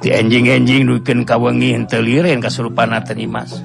[0.04, 2.92] Di enjing-enjing duken kawengi teliren kasurupan
[3.32, 3.64] Mas.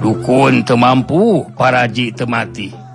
[0.00, 2.86] dukun temampu paraji temati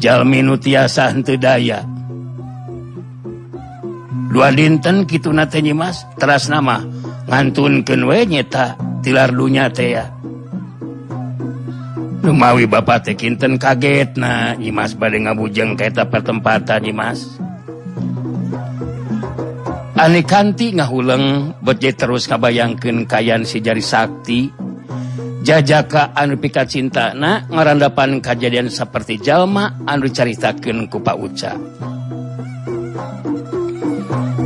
[0.00, 1.84] Jalmin tiasa henteu daya.
[4.32, 6.80] Dua dinten Kitunanyi Mas teras nama.
[7.28, 10.08] Ngantunkeun we nyeta tilar dunya teh ya.
[12.24, 17.36] Lumawi Bapak tekinten kaget na nyimas bade ngabujeng ka eta pertempatan nyimas.
[20.00, 24.59] Ane kanti ngahuleng beje terus kabayangkan kayan si jari sakti.
[25.40, 31.52] jajaka anu pika cinta na ngarandapan kejadian seperti jalma anu dicaritakeun ku Pak Uca.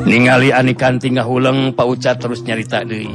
[0.05, 3.11] Ningali anikan tinggal huleng Pak Uca terus nyarita deui.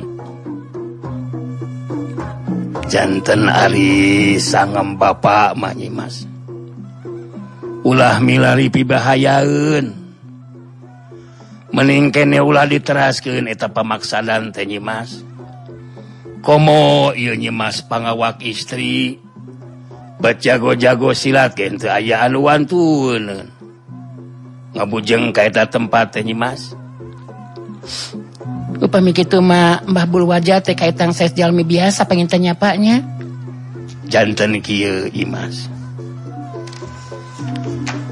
[2.89, 6.25] Janten ari sangem bapak mah Mas
[7.85, 9.93] ulah milari pibahayaeun.
[11.69, 15.28] Meningkene ulah diteraskeun eta pamaksadan teh Mas
[16.41, 19.19] komo nyemas pangawak istri.
[20.19, 23.47] Bacago-jago silaken ayaan luwanun
[24.75, 26.75] ngabujeng kaita tempat nyimas.
[28.83, 32.99] Upami gitu mah Mbah bul wajah teh kaitang ses jalmi biasa pengen tanya paknya.
[34.11, 35.71] Jantan kieu imas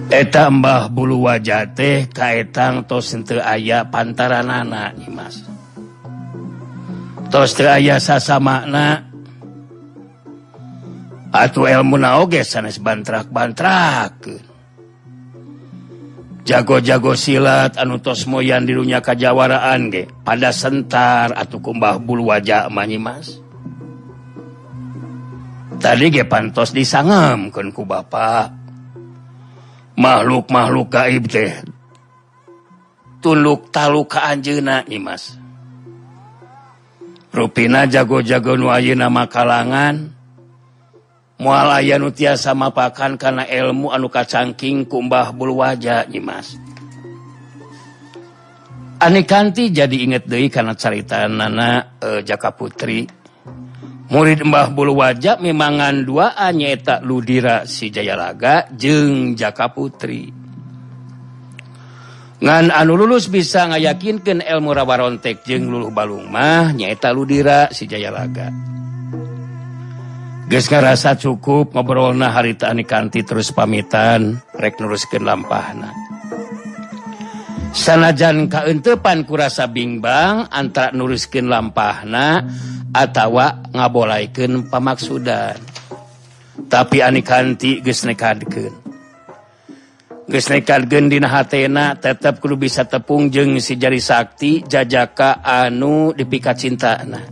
[0.07, 5.43] eta Mbah bulu wajah teh kaitang tos henteu aya pantaran anak imas
[7.27, 9.03] tos aya sasamakna
[11.35, 14.15] atuh ilmu naoge sanes bantrak-bantrak
[16.47, 20.07] jago-jago silat anu tos moyan dirunya kajawaraan ge.
[20.23, 23.43] Pada sentar atuh kumbah bulu wajah manyimas
[25.77, 28.55] tadi ge pantos disangemkeun ku bapak.
[29.97, 31.57] Makhluk-makhluk gaib teh.
[33.17, 35.46] Tuluk taluk ka anjeuna nyimas
[37.37, 40.09] Rupina jago-jago nu ayeuna nama kalangan.
[41.37, 46.57] Mualaya nu tiasa mapakan kana ilmu anu kacangking kumbah bulu wajah Nyimas
[48.97, 53.05] Anikanti jadi inget deui kana carita Nana e, Jaka Putri.
[54.09, 60.46] Murid Mbah bulu wajah memangan dua nyeta Ludira si Jayalaga jeung Jaka Putri.
[62.37, 68.53] ngan anu lulus bisa ngayakinkan elmu rawarontek jeung balung mah nyaeta Ludira si Jayalaga.
[70.47, 75.91] Geus rasa cukup ngobrolna haritaan kanti terus pamitan rek nuruskeun lampahna.
[77.75, 82.47] Sanajan kaentepan kurasa Bingbang antara nuruskeun lampahna
[82.95, 85.59] atawa ngabolaikeun pamaksudan
[86.71, 88.86] tapi anikanti gesnekadken
[90.27, 97.23] Geneekadgendina hatena tetap kudu bisa tepung jeng si jari sakti jajaka anu dipika cinta nah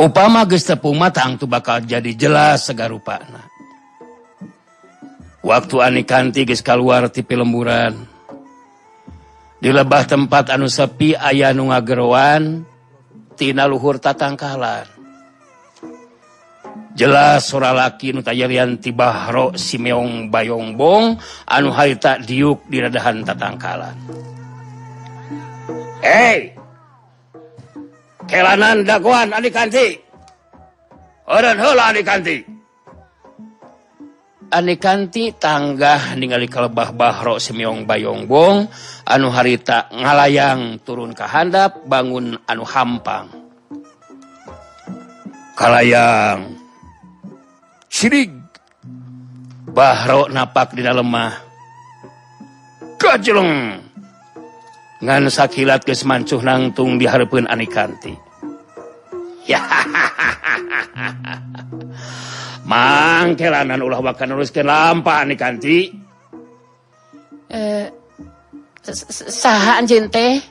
[0.00, 3.20] upama gestepung matang tuh bakal jadi jelas segar rupa
[5.44, 7.92] waktu Ani kanti ges keluar tipe lemburan
[9.60, 12.64] di lebah tempat anu sepi ayah nu ngageruan
[13.36, 15.01] tina luhur tatangkalan
[16.92, 21.16] jelas sora laki nutajarian Bahro Simeong Bayongbong
[21.48, 23.96] anu harita diuk di radahan tatangkalan.
[26.02, 26.52] Hei!
[28.26, 29.98] Kelanan daguan adik kanti
[31.28, 32.36] Orang heula adik kanti
[34.52, 38.68] Adik kanti tanggah ningali kalebah Bahro Simeong Bayongbong
[39.08, 43.32] anu harita ngalayang turun ke handap bangun anu hampang.
[45.56, 46.61] Kalayang.
[48.02, 48.34] sirig
[49.70, 51.32] Bahro napak di lemah
[52.98, 53.78] kajlong
[54.98, 58.10] ngan sakilat geus mancuh nangtung dihareupeun ani kanti
[59.46, 59.62] ya.
[62.70, 65.94] Mangkelanan ulah bakal nuliskeun lampa ani kanti
[67.54, 67.86] eh
[69.30, 70.42] saha anjeun teh?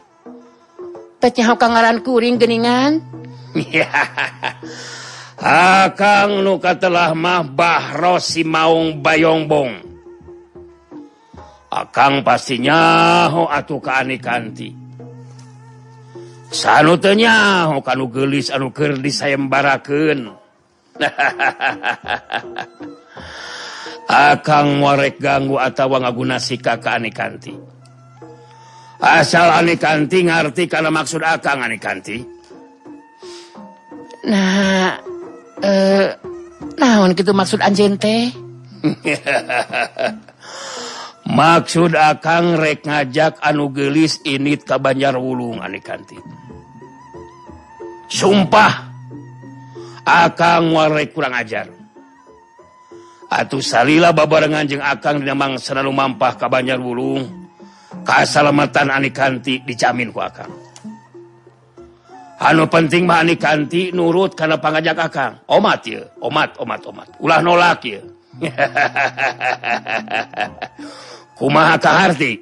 [1.19, 3.03] Teh nyaho kangaran kuring geningan
[3.75, 3.91] ya.
[5.41, 9.89] Akang nu katelah mah Bahro si Maung Bayongbong.
[11.71, 14.69] Akang pasti nyaho atuh ka ani kanti.
[16.51, 20.29] Sanu teu nyaho kanu geulis anu keur disayembarakeun.
[24.11, 27.55] akan warek ganggu atau ngaguna sika ke aneh kanti
[28.99, 32.19] asal aneh kanti ngerti karena maksud akan aneh kanti
[34.27, 35.10] nah
[35.61, 36.17] eh
[36.77, 38.33] naon gitu maksud Anjente
[41.39, 46.17] maksud Akang rek ngajak anu gelis ini ka Banjar Wulung aneh kanti.
[48.11, 48.91] Sumpah
[50.01, 51.69] Akang warek kurang ajar.
[53.31, 57.23] Atuh Salila babarengan jeung Akang dinamang selalu mampah ka Banjar Wulung
[58.01, 60.60] kasalamatan aneh kanti dicamin ku Akang.
[62.41, 65.33] anu penting mani kanti nurut karena pangajak akang.
[65.45, 67.07] Omat ya omat omat omat.
[67.21, 68.01] Ulah nolak ya
[71.37, 72.41] kumaha kaharti?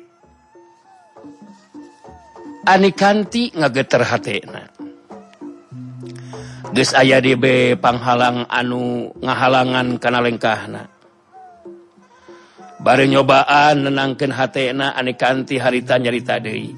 [2.70, 4.64] Ani kanti ngageter hatena.
[6.70, 10.84] Geus aya di be panghalang anu ngahalangan kana lengkahna.
[12.80, 16.72] Bare nyobaan nenangkeun hatena ani kanti harita nyarita deui.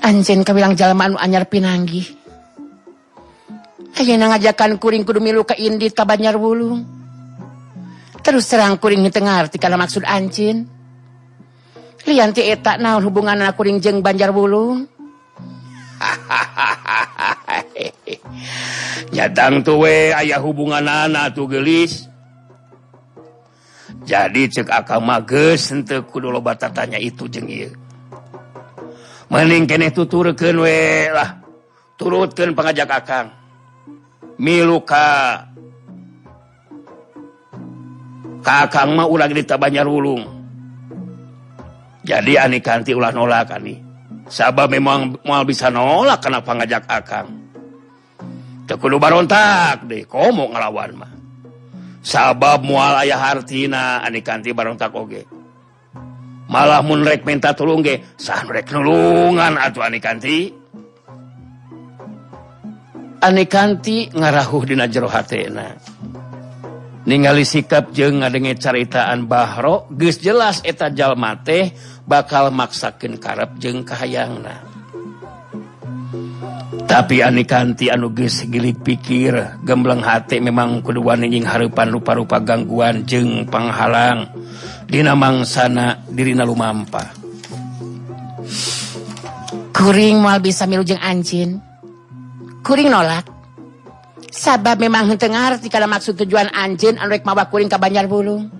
[0.00, 2.20] anjen kabilang jalmaan anyar pinanggi
[4.00, 6.88] Ayeuna ngajakan kuring kudu milu ka indit ka Banjar Wulung.
[8.24, 10.64] Terus terang kuring teu ngarti kana maksud anjin.
[12.08, 14.88] Lian ti eta naon hubunganna kuring jeung Banjar Wulung?
[19.14, 22.08] Nyatang tuwe ayah hubungan anak tuh gelis.
[24.08, 27.76] Jadi cek akal mages ente kudu loba tatanya itu jengir.
[29.30, 31.38] maning kene itu turken welah
[31.94, 33.30] turutkan pengajak akan
[34.36, 35.46] miluka
[38.42, 40.40] kakang mah ulah dita banyak ulung
[42.00, 43.76] jadi ani kanti ulah nolak ani.
[44.30, 47.28] Sabab memang mau bisa nolak karena pengajak akang.
[48.64, 51.12] Tekudu barontak deh komo ngelawan mah.
[52.00, 55.22] Sabab mual ayah hartina ani kanti barontak oge.
[55.22, 55.39] okay.
[56.50, 60.58] malah munrek minta tulung ge sanrek nulungan atuh anikanti.
[63.20, 65.76] Anekanti ngarahuh dina jero hatena.
[67.04, 71.72] Ningali sikap jeung ngadenge caritaan Bahro geus jelas eta jalma teh
[72.08, 74.64] bakal maksakeun karep jeung kahayangna.
[76.88, 83.04] Tapi anikanti anu geus gili pikir gembleng hati memang kudu wani jeung hareupan rupa-rupa gangguan
[83.04, 84.32] jeung panghalang.
[84.90, 87.14] Dina mangsana dirina lumampa.
[89.70, 91.62] Kuring mal bisa milu jeung anjin
[92.66, 93.22] Kuring nolak.
[94.34, 98.50] Sabab memang hentengar Tikala maksud tujuan anjin Anrek mawa kuring ke banjar bulu.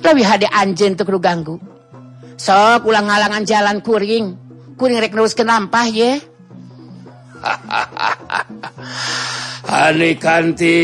[0.00, 1.60] Lebih hade anjin tuh kudu ganggu.
[2.40, 4.32] Sok ulang halangan jalan kuring.
[4.80, 6.24] Kuring rek neruskeun kenampah ye.
[9.64, 10.76] Anikanti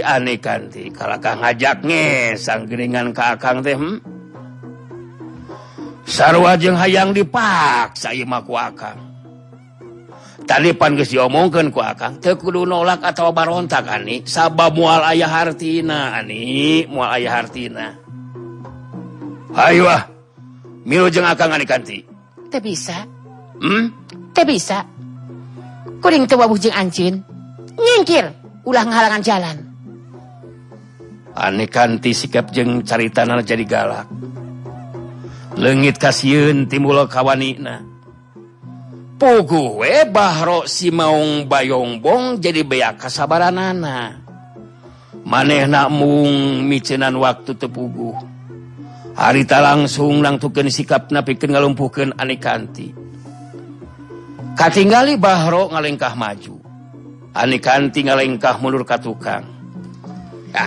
[0.00, 4.00] Anikanti kalaukan ngajaknge sanggeringan akang teh hmm?
[6.08, 8.98] sarwajeng hayang dipaksakeun mah ku Akang
[10.48, 15.28] tadi pan geus diomongkeun ku Akang teu kudu nolak atau barontak Ani sabab moal aya
[15.28, 17.92] hartina Ani moal aya hartina
[19.54, 20.02] Hayu ah.
[20.82, 22.02] Milu jeung Akang ani kanti.
[22.50, 23.06] Teu bisa
[23.62, 23.84] hmm?
[24.34, 24.82] Teu bisa
[26.02, 27.22] kuring teu wawuh jeung ancin
[27.84, 28.32] nyingkir
[28.64, 29.56] ulah ngahalangan jalan.
[31.34, 34.08] Aneh kanti sikap jeng caritana jadi galak.
[35.54, 37.94] Leungit kasihun timbul kawanina
[39.24, 44.20] we Bahro si mauong bayongbong jadi beak kasabaran nana.
[45.24, 48.12] Maneh namung micenan waktu tepugu
[49.16, 52.92] harita langsung langtuken sikap pikeun ngalumpuhkan aneh kanti
[54.54, 56.63] Katingali bahro ngalengkah maju.
[57.34, 59.42] Ani kanti ngalengkah mundur ka tukang.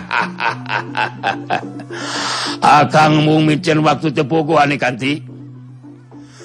[2.60, 5.24] Akang mung micen waktu tepugu anikanti.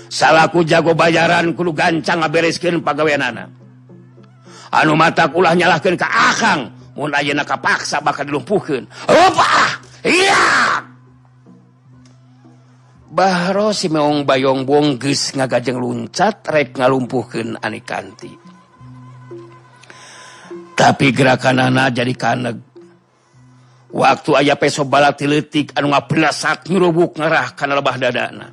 [0.06, 3.50] Salaku jago bayaran kudu gancang ngabereskeun pagaweanana.
[4.72, 8.84] Anu mata ulah nyalahkeun ka Akang, mun ayeuna kapaksa bakal dilumpuhkeun.
[9.10, 9.42] Opa!
[9.42, 9.72] Ah!
[10.06, 10.44] Iya!
[13.12, 18.51] Bahro si meong bayong bong geus ngagajeng luncat rek ngalumpuhkeun anikanti.
[20.82, 22.58] tapi gerakan anak jadi kaneg.
[23.94, 28.48] Waktu ayah peso balat tiletik anu ngapenasak nyurubuk ngerah karena lebah dadana.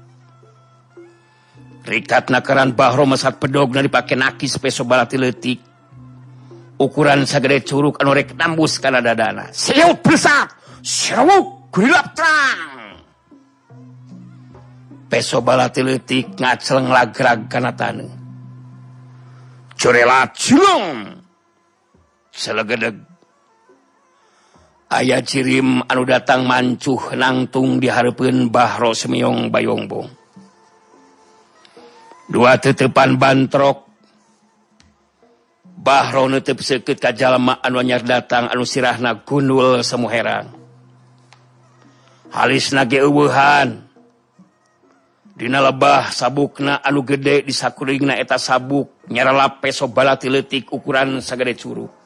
[1.89, 5.57] Rikat nakaran bahro mesat pedog dari dipake nakis peso balat tiletik.
[6.77, 9.49] Ukuran sagede curug anu rek nambus karena dadana.
[9.49, 10.53] Siut pesat
[10.85, 13.01] siut gelap terang.
[15.09, 18.19] Peso balat tiletik ngaceleng lagrag karena taneuh.
[19.79, 21.18] curelat cilong
[22.39, 22.95] selegedeg.
[24.89, 30.09] Ayaah cirim anu datang mancuh nangtung diharapun Bahro Semyong Bayongbong
[32.29, 33.89] dua tetepan bantrok.
[35.79, 40.51] Bahro nutup seket anu anunyar datang anu sirahna Gunul semu herang
[42.35, 43.87] halis nagewuhan
[45.39, 49.07] Dina lebah sabukna anu gede disakuringna eta sabuk.
[49.07, 51.98] Nyara peso balati letik ukuran sagade curug.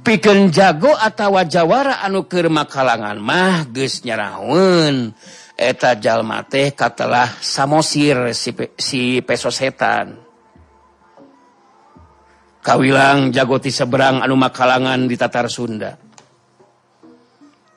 [0.00, 5.12] piken jago atawa Jawara anu Kerma kalangan mah genyaraun
[5.60, 10.16] eta Jalma teh katalah samosir si, si peso setan.
[12.60, 15.96] Kawilang jagoti seberang anuma kalangan di Tatar Sunda.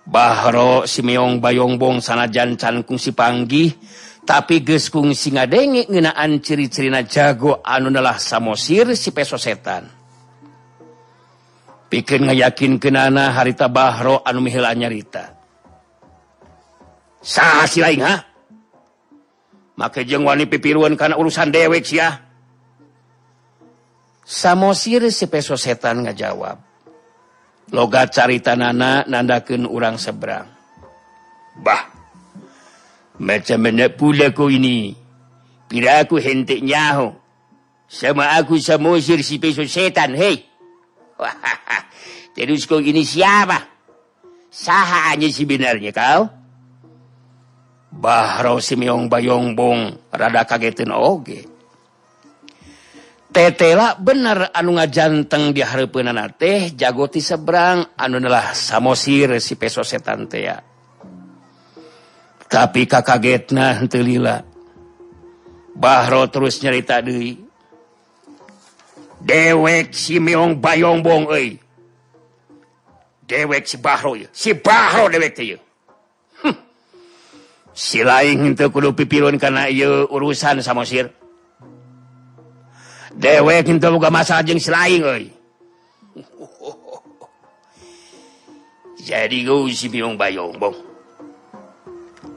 [0.03, 3.71] Bahro Simeong Bayongbong sanajan can kungsi panggih
[4.27, 10.02] tapi geskung singa ngadenge ngenaan ciri-cirina jago anu anulah samosir si peso setan.
[11.93, 15.37] bikin ngayakin kenana harita Bahro anu mihila nyarita
[17.21, 18.25] Saha si lain ha
[19.77, 22.33] make jeng wani pipiruan karena urusan dewek sih ya
[24.23, 26.57] samosir si peso setan ngajawab.
[27.71, 30.47] Logat carita nana nandakan orang seberang.
[31.63, 31.91] Bah
[33.21, 34.95] macam mana pula kau ini?
[35.69, 37.13] Piraku hentik nyaho.
[37.87, 40.52] Sama aku samosir si peso setan hei.
[42.35, 43.59] terus kau ini siapa?
[44.53, 46.29] Sahanya sih benarnya kau.
[47.93, 51.45] Bahro Simeong Bayongbong rada kagetin oge.
[53.33, 60.45] Tetela bener anu ngajanteng di hareupeunana teh jagoti seberang anulah samosir si peso setan teh
[62.53, 64.37] tapi kakagetna henteu telila
[65.73, 67.42] Bahro terus nyerita deui.
[69.23, 71.55] dewek si meong bayongbong euy
[73.23, 75.39] dewek si Bahro si Bahro dewek
[76.43, 76.55] hm.
[77.71, 79.71] si lain kudu pipirun karena
[80.11, 81.07] urusan sama sir.
[83.13, 85.01] Dewek buka masalah jeng si lain
[89.07, 90.75] jadi go si meong bayongbong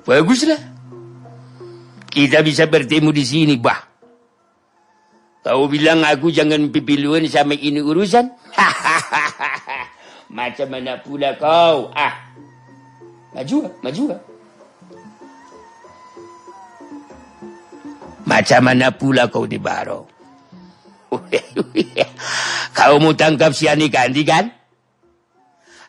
[0.06, 0.60] baguslah
[2.10, 3.85] kita bisa bertemu di sini bah.
[5.46, 8.26] Kau bilang aku jangan pipiluan sama ini urusan?
[10.36, 11.94] Macam mana pula kau?
[11.94, 12.34] Ah,
[13.30, 14.18] maju, maju.
[18.26, 20.10] Macam mana pula kau di Baro?
[22.76, 24.50] Kau mau tangkap si Ani Kandi kan?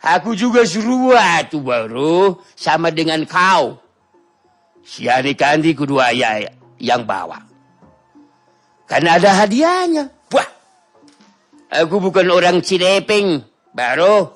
[0.06, 1.18] Aku juga suruh
[1.50, 3.82] tuh baru sama dengan kau.
[4.86, 6.46] Si Ani Kandi kedua ayah
[6.78, 7.57] yang bawa.
[8.88, 10.10] karena ada hadiahnya.
[10.34, 10.50] Wah,
[11.70, 13.44] aku bukan orang Cideping
[13.76, 14.32] baru.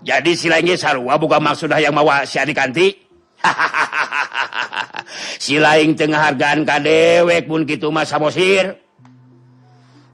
[0.00, 2.88] Jadi silanya sarua bukan maksud yang mawa si adik kanti.
[3.44, 4.80] Hahaha
[5.40, 8.76] silaing tengah hargaan kadewek pun gitu mas samosir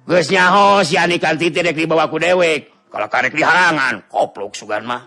[0.06, 5.04] geus nyaho si adik kanti tidak dibawa ku dewek kalau karek diharangan, koplok sugan mah.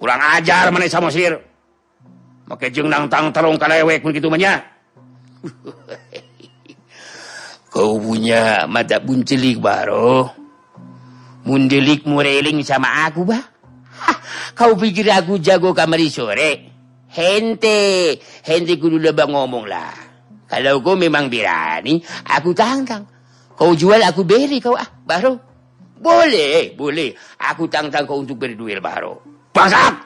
[0.00, 1.36] Kurang ajar mana samosir
[2.48, 4.40] make jeng nang tang terung kadewek pun gitu mah
[7.72, 10.34] kau punya mata buncelik baro
[11.46, 13.44] mundelik mureling sama aku bah
[14.58, 16.68] kau pikir aku jago kamari sore
[17.08, 19.96] Hente, hente kudu lebah ngomong lah.
[20.44, 21.96] Kalau kau memang berani,
[22.28, 23.04] aku tangkang.
[23.56, 25.32] Kau jual aku beri kau ah, baru.
[25.98, 27.10] Boleh, boleh.
[27.42, 29.16] Aku tangkang kau untuk beri duit baru.
[29.50, 30.04] Bangsat!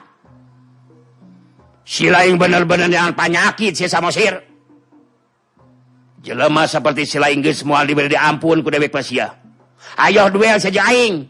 [1.83, 4.39] Sila yang benar-benar yang penyakit si sama sir.
[6.23, 9.35] Jelema seperti sila Inggris semua diberi diampun ku dewek pasia.
[9.99, 11.27] Ayo duel saja aing.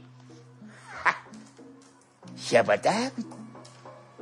[2.37, 3.25] Siapa takut?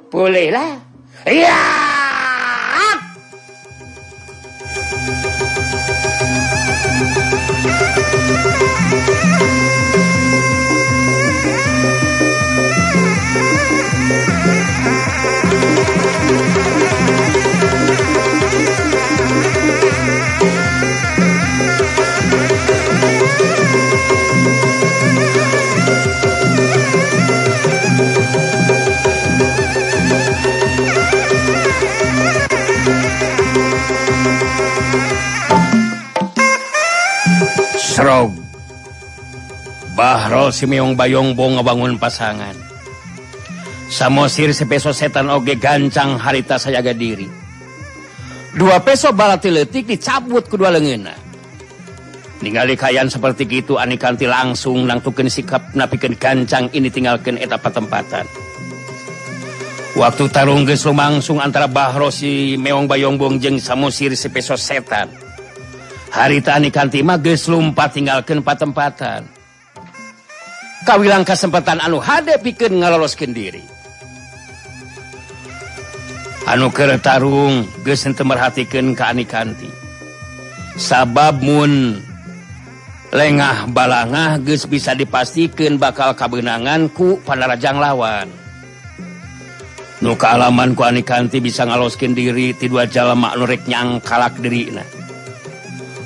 [0.08, 0.80] Bolehlah.
[1.28, 1.60] Iya.
[40.32, 42.56] Carol si Meong Bayongbong ngabangun pasangan.
[43.92, 47.28] Samosir sepeso setan oge gancang harita sayaga diri.
[48.56, 51.12] Dua peso balati letik dicabut kedua lengena.
[52.40, 58.24] Ningali kayan seperti itu anikanti langsung nangtukin sikap napikan gancang ini tinggalkan etapa tempatan
[60.00, 65.12] waktu tarung geus lumangsung antara Bahro si Meong Bayongbong jeng samosir sepeso setan.
[66.08, 69.28] Harita anikanti mah geus lumpat tinggalkan patempatan.
[70.88, 73.64] kawilang kesempatan anu hade pikir ngaloloskan diri.
[76.50, 79.70] Anu ke Tarung gesen merhatikan keanikanti
[80.80, 82.02] sabab mun
[83.12, 88.28] lengah balangah guys bisa dipastikan bakal kabenanganku pada Rajang lawan.
[90.02, 95.01] Nu kealaman kuanikanti bisa ngaloskin diri ti dua jalan maknurreknyang kalak diri nah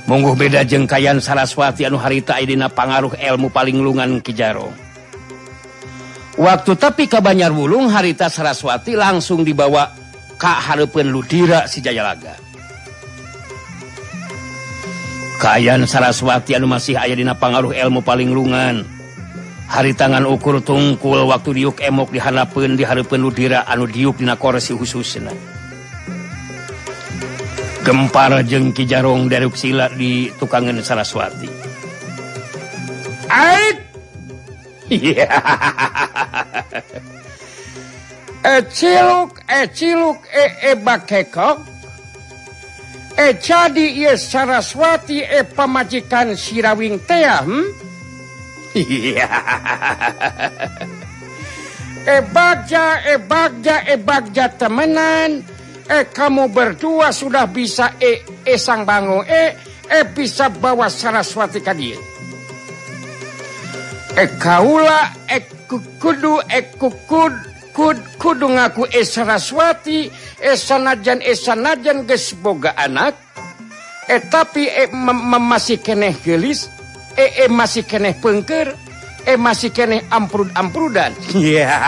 [0.05, 4.85] Mungguh beda jengkayan Saraswati anu harita haritaidina pangaruh ilmu paling lungan Kijaro
[6.35, 9.87] waktu tapi ke Banyar Wulung harita Saraswati langsung dibawa
[10.35, 12.35] Kak Harpun Ludira si Jayalaga.
[15.39, 18.83] Kayan Saraswati anu masih ayadina pangaruh ilmu paling lungan.
[19.65, 25.31] Hari tangan ukur tungkul waktu diuk emok dihanapun diharapun Ludira anu diuk dina koresi khususnya
[27.86, 31.75] gempar jeng Kijarong daruk sila di tukangan Saraswati
[38.45, 38.61] jadi
[40.29, 40.75] e e
[44.05, 47.63] e, Saraswati e pamajikan sirawing hmm?
[52.05, 55.54] eh bagja eh bagja eh bagja temenan.
[55.86, 59.53] eh kamu berdua sudah bisa eh eh sang bango eh
[59.86, 61.97] eh bisa bawa Saraswati ka dia.
[64.17, 65.45] Eh kaula eh
[66.01, 67.33] kudu eh kukud
[67.75, 70.09] kud kudu ngaku eh Saraswati
[70.41, 73.13] eh sanajan eh sanajan geus boga anak.
[74.09, 76.69] Eh tapi eh masih keneh gelis
[77.13, 78.73] eh eh masih keneh pengker
[79.25, 81.81] eh masih keneh amprud amprudan yeah.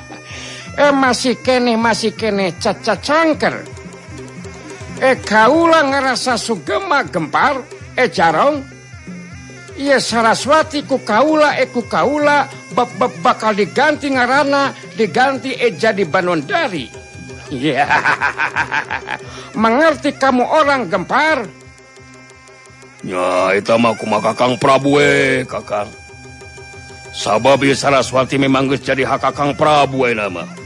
[0.78, 3.72] eh masih kene masih kene caca cangker
[5.02, 7.58] eh kaula ngerasa sugema gempar.
[7.98, 8.62] Eh jarong.
[9.74, 12.46] Iya Saraswati eh, ku kaula eku kaula
[12.76, 16.86] bab bab bakal diganti ngarana diganti eh jadi banondari.
[17.50, 17.84] Iya.
[17.84, 17.88] Yeah.
[19.62, 21.44] mengerti kamu orang gempar?
[23.02, 25.90] Ya itu mah kumaha kakang Prabu eh kakang.
[27.12, 30.61] Sabab Saraswati memang jadi hak kakang Prabu eh nama.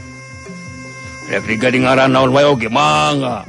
[1.27, 3.43] ngaran naon wae oge mangga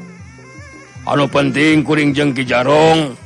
[1.09, 3.17] anu penting kuring jeung Ki jarong?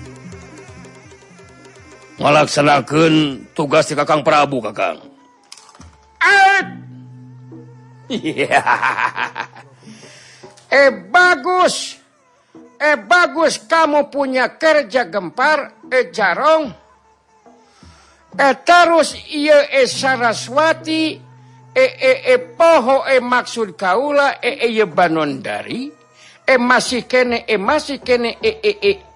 [2.22, 5.02] Ngalaksanakeun tugas di kakang Prabu kakang.
[10.72, 12.00] Eh bagus!
[12.80, 16.72] Eh bagus kamu punya kerja gempar eh jarong.
[18.40, 21.20] Eh terus iya eh Saraswati
[21.72, 25.88] E, e, e poho e maksud kaula e, e Banondari
[26.44, 28.36] e masih kene e masih kene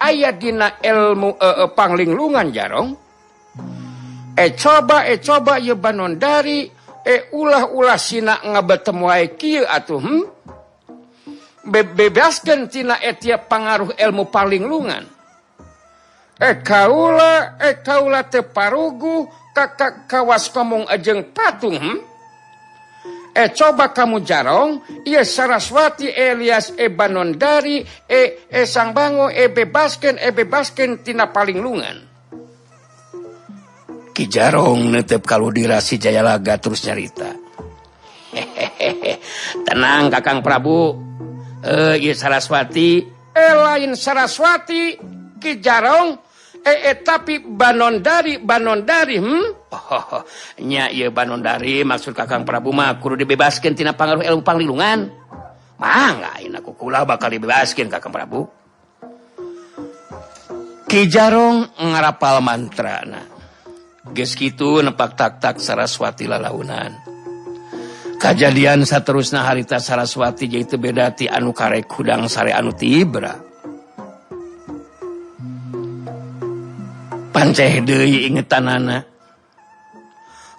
[0.01, 1.37] aya dina elmu
[1.77, 2.97] panglinglungan jarong
[4.41, 6.65] eh coba eh coba ye Banondari
[7.05, 10.23] eh ulah-ulah sina ngabetemu wae kieu atuh hmm?
[11.61, 15.05] bebebaskan tina etia pengaruh ilmu palinglungan
[16.41, 22.16] eh kaula eh kaula teparugu kakak kawas ngomong ajeng patung hmm?
[23.37, 30.17] eh coba kamu jarong ia Saraswati Elias Ebanon dari eh e sang bango e bebaskan
[30.17, 31.97] e, e bebaskan e tina paling lungan.
[34.17, 37.37] Ki jarong netep kalau dirasi Jayalaga terus nyarita.
[38.33, 39.21] Hehehe
[39.69, 40.97] tenang Kakang Prabu.
[41.61, 43.05] Eh iya Saraswati.
[43.37, 44.97] Eh lain Saraswati
[45.37, 46.17] Ki jarong
[46.65, 49.66] eh, eh tapi banondari banondari hmm?
[50.69, 55.11] nya Bandundari maksud Kakang Prabu mah kudu dibebaskeun tina pangaruh elupang lilungan
[56.65, 58.49] kukula bakal dibebaskan Kakang Prabu.
[60.87, 63.03] Ki Jarong ngarapal mantra
[64.15, 66.95] Geus kitu nepak taktak Saraswati lalaunan.
[68.23, 73.47] Kajadian saterusna harita Saraswati jaitu beda ti anu karek hudang sare anu Tibra
[77.37, 79.16] panceh deui ingetanana.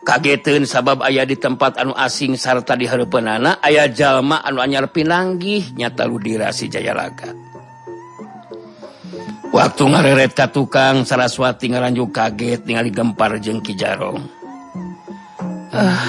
[0.07, 5.75] kagetun sabab ayah di tempat anu asing sarta di Harpenana ayah jalma anu anyar pinanggih
[5.75, 7.35] nyata ludirasi Jayalaga
[9.51, 14.19] waktu ngareret ka tukang Saraswati ngaranju kaget ningali gempar jeng Kijarong.
[15.67, 15.99] Uh,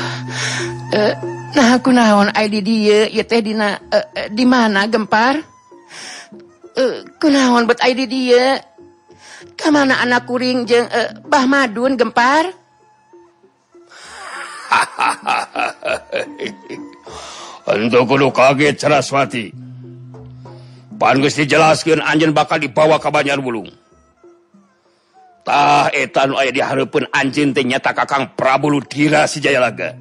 [0.94, 1.14] uh,
[1.57, 3.11] nah aku naon di dieu?
[3.11, 5.40] Ieu teh dina uh, uh, di mana gempar?
[6.78, 8.55] Uh, kunaon bet aya di dieu
[9.59, 12.55] kemana anak kuring jeng uh, Bah Madun gempar?
[18.09, 19.69] kudu kaget Saraswati.
[20.99, 23.71] pan geus dijelaskeun anjeun bakal dibawa ka Banjar Bulung.
[25.47, 29.95] Tah eta nu aya di hareupeun anjeun teh nyata kakang Prabulu Dira Sijayalaga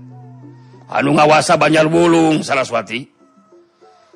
[0.91, 3.05] anu ngawasa Banjar Bulung Saraswati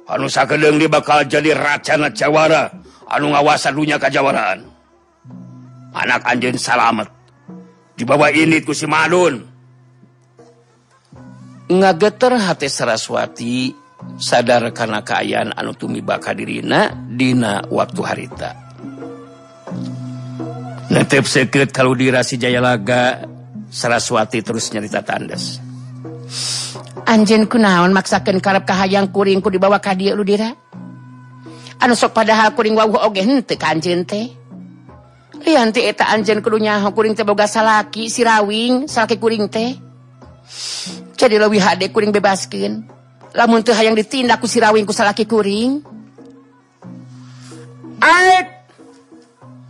[0.10, 2.68] anu sakedeung di bakal jadi racana Jawara
[3.08, 4.68] anu ngawasa dunya kajawaraan.
[5.91, 7.08] anak anjeun salamet
[7.99, 9.51] dibawa ini kusi Madun
[11.72, 13.72] ngageter hati Saraswati
[14.19, 18.51] sadar karena keayaan anu tumi baka dirina dina waktu harita.
[20.91, 23.24] Netep seket kalau dirasi Jayalaga
[23.72, 25.63] Saraswati terus nyerita tandas.
[27.07, 30.51] Anjen kunaon maksakan karep kahayang kuringku dibawa ka dieu lu dira?
[31.82, 34.30] Anu sok padahal kuring wawuh oge henteu ka anjeun teh?
[35.41, 39.80] Lian teh eta anjeun kudu nyaho kuring teh boga salaki si Rawing, salaki kuring teh?
[41.22, 42.82] jadi lebih hade kuring bebaskin
[43.38, 45.80] lamun tuh hayang ditindak ku sirawing ku salaki kuring.
[48.01, 48.47] Aik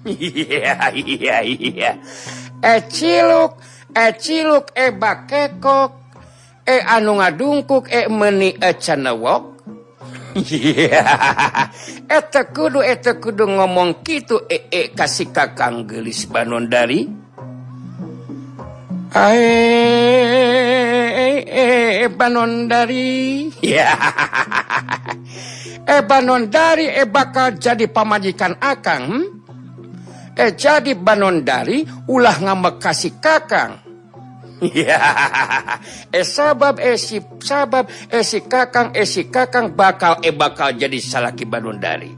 [0.08, 1.92] iya iya iya.
[2.64, 3.60] Eh ciluk.
[3.94, 4.74] Eh ciluk.
[4.74, 5.92] Eh bakekok.
[6.66, 7.86] Eh anu ngadungkuk.
[7.92, 9.52] Eh meni eh canewok
[12.08, 17.04] Eta eh, kudu eta eh, kudu ngomong gitu ee eh, kasih kakang gelis banon dari
[22.02, 23.92] Ebanon dari ya.
[26.00, 29.20] Ebanon dari e bakal jadi pamajikan akang.
[30.32, 33.84] Eh jadi banon dari ulah ngambek kasih kakang.
[34.72, 35.04] Ya.
[36.16, 40.96] Eh sabab eh si sabab eh si kakang eh si kakang bakal eh bakal jadi
[41.04, 42.16] salaki banon dari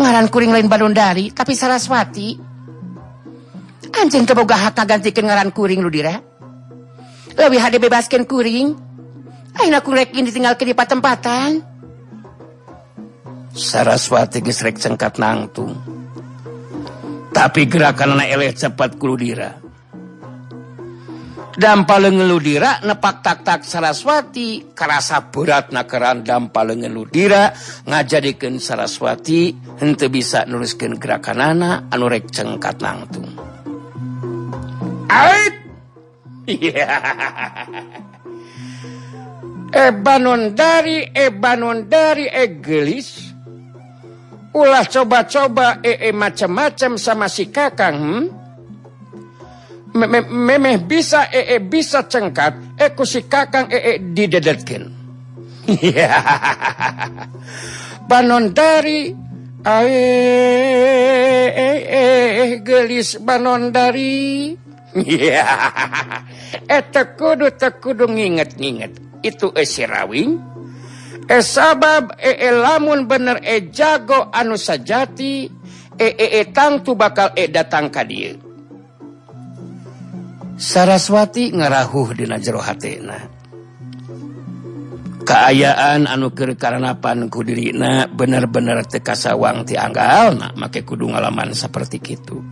[0.00, 2.49] ngaran kuring lain banon dari tapi saraswati.
[3.96, 6.18] anjing keboga gantikan ngaran kuring lu dira
[7.38, 8.76] lebih hade bebaskan kuring.
[9.50, 11.58] Aina kurekin ditinggal ke di patempatan
[13.50, 15.74] Saraswati gesrek cengkat nangtung.
[17.34, 19.70] Tapi gerakan anak eleh cepat kulu dira
[21.60, 27.52] dampa lengen ludira nepak tak tak Saraswati kerasa berat nakaran dampa lengen ludira
[27.84, 33.49] ngajadikan Saraswati hente bisa nuliskan gerakan anak anurek cengkat nangtung.
[35.10, 35.54] Ait!
[39.70, 43.30] Ebanon dari, ebanon dari, egelis.
[44.50, 48.24] Ulah coba-coba ee macam-macam sama si kakang, hmm?
[49.94, 54.90] Me- me- Memeh bisa ee bisa cengkat, eku si kakang ee didedetkin.
[58.10, 59.14] Banon dari,
[59.62, 60.02] ae
[61.54, 63.70] eh gelis banon
[66.66, 67.46] eta eh, kudu
[67.78, 70.34] kudu nginget-inget itu eh, esirawing
[71.30, 75.46] e eh, sabab e, e lamun bener e jago anu sajati
[75.94, 78.34] e e tangtu bakal e datang ka dia.
[80.60, 83.16] Saraswati ngarahuh dina jero hatena.
[85.24, 92.42] Keayaan anukir karenapan kudirina bener-bener tekasawang tianggal nah make kudu ngalaman seperti itu.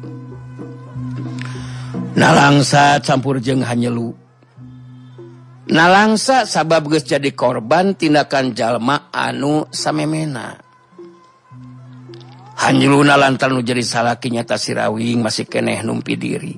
[2.19, 4.11] nalangsa campur jeng hanyelu.
[5.69, 10.57] Nalangsa sabab geus jadi korban tindakan jalma anu samemena.
[12.59, 16.57] Hanyeluna lantaran nu jadi salaki nyata sirawing masih keneh numpi diri.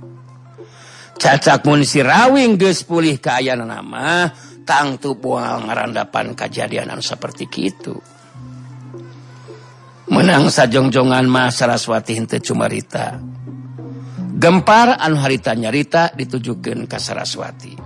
[1.20, 4.30] Cacak mun sirawing geus pulih ke ayana nama
[4.64, 7.98] tangtu buang ngarandapan kejadianan seperti kitu.
[10.11, 13.30] Menang sajongjongan mah saraswati henteu cumarita.
[14.41, 17.76] gempar anu harita nyarita ditujukan kasaraswati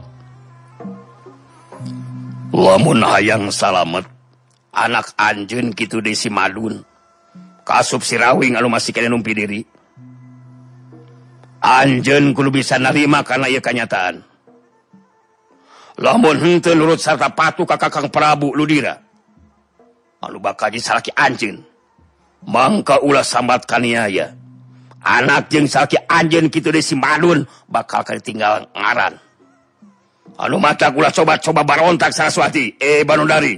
[2.55, 4.07] lamun hayang salamet
[4.75, 6.83] anak Anjun gitu desi Madun.
[7.65, 9.63] Kasup sirawing anu masih kena numpi diri.
[11.65, 14.21] Anjen kudu bisa narima karena ia kenyataan.
[15.97, 18.99] Lamun henteu nurut sarta patuh ka Kakang Prabu Ludira
[20.19, 21.63] anu bakal disalaki Anjen
[22.43, 24.35] mangka ulah sambat kaniaya
[25.05, 29.15] anak jeung sakit anjen gitu deh si Madun bakal ketinggalan ngaran.
[30.35, 33.55] Anu mata kula coba-coba barontak Saraswati, eh Banundari.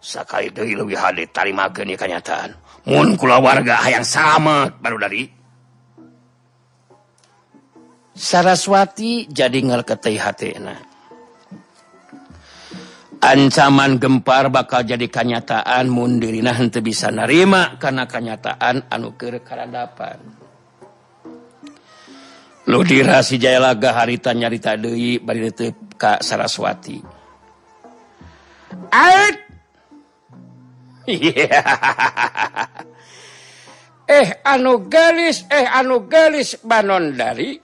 [0.00, 2.56] Sakali deui leuwih hade tarimakeun ieu kanyataan.
[2.88, 5.28] Mun kula warga hayang selamat Banundari.
[8.16, 10.89] Saraswati jadi ngelketei hatena.
[13.20, 20.40] ancaman gempar bakal jadi kanyataan mundirina hente bisa narima karena kanyataan anu kerekarapan
[22.70, 26.96] ludirasi Jayalaga harita nyarita Dewi bariup Ka Saraswati.
[31.10, 31.66] Yeah.
[34.20, 37.58] eh anu galis eh anu galis Banon dari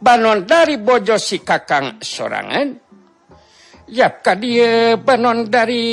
[0.00, 2.89] Banon dari Bojo si Kakang sorangan.
[3.90, 5.86] yapka dia penon dari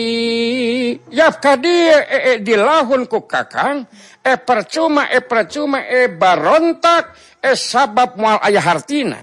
[1.09, 3.89] yapka dia eh, eh, e, e, dilahun ku kakang?
[4.21, 9.21] E percuma e percuma e barontak E sabab mual ayah hartina.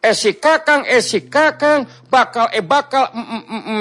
[0.00, 3.12] Eh si kakang eh si kakang bakal eh bakal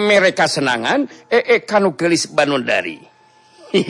[0.05, 2.99] mereka senangan eh eh kanu gelis banon dari.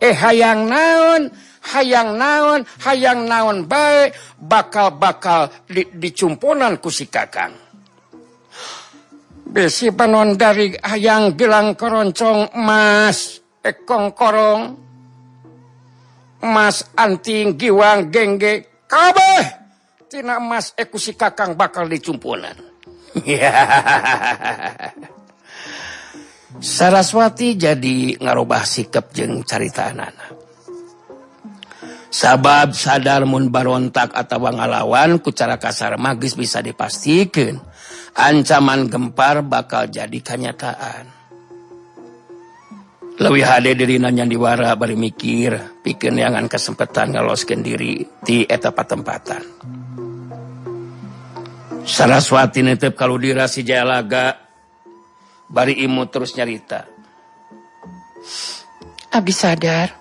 [0.00, 1.28] Eh hayang naon?
[1.60, 6.26] hayang naon hayang naon baik bakal-bakal di, Si
[6.80, 7.52] kusikakan
[9.50, 14.62] besi panon dari hayang bilang keroncong emas ekong korong.
[16.40, 19.44] Emas anting giwang gengge kabeh.
[20.08, 22.56] Tina emas ekusi kakang bakal dicumponan
[26.58, 30.39] Saraswati jadi ngarubah sikap jeng carita anak-anak.
[32.10, 37.62] sabab sadar mun barontak atau ngalawan kucara kasar magis bisa dipastikan.
[38.10, 41.06] Ancaman gempar bakal jadi kenyataan.
[43.20, 49.44] Lebih HD dirinanya diwara bari mikir pikir yangan kesempatan ngeloskan diri di etapa tempatan
[51.84, 54.36] Saraswati netep kalau dirasi Jayalaga
[55.50, 56.86] bari imut terus nyarita.
[59.10, 59.99] Abi sadar.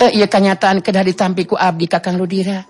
[0.00, 2.64] eh, kenyataan kedah ditampiku Abdi Kakang Ludira.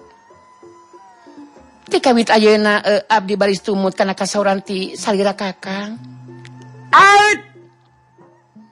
[1.91, 5.99] Kawit Ayeuna eh, Abdi baris tumut karena kasauranti salira Kakang.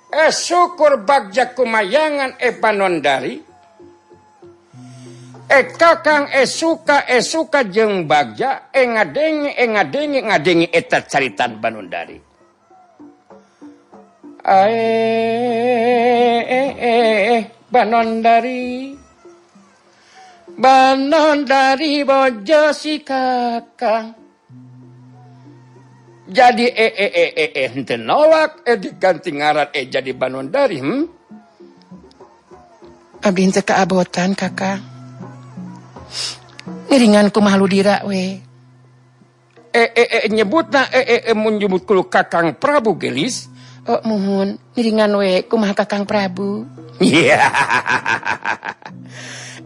[0.09, 3.45] Eh, syukur bagja kumayangan eh, epanondari
[5.49, 11.05] eh kakang eh suka eh suka jeng bagja eh ngadengi, eh ngadengi, ngadengi eta eh,
[11.05, 12.28] caritan Banundari
[14.49, 14.65] E,
[16.41, 18.97] e, e, banon dari
[20.57, 24.17] Banon dari Bojo si kakang
[26.29, 30.77] jadi eh eh eh eh eh ente nolak eh diganti ngaran eh jadi banon dari
[30.77, 31.03] hmm?
[33.21, 34.81] Abdi henteu keabotan kakang
[36.89, 38.41] ngiringan ku malu dira we.
[39.69, 43.48] Eh eh eh nyebutna eh eh, nyebut menjemput kakang Prabu Gelis.
[43.89, 46.69] Oh muhun miringan we kumaha kakang Prabu?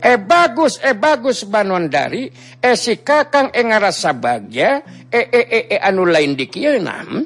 [0.03, 2.27] Eh bagus eh bagus Banondari
[2.59, 7.23] eh si kakang eh ngarasa bahagia eh eh eh, eh anu lain dikienam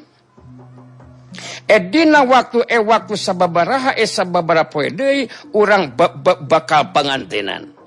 [1.66, 5.26] eh dina waktu eh waktu sababaraha eh sababara poe deui
[5.58, 7.77] urang ba, ba, bakal pangantenan.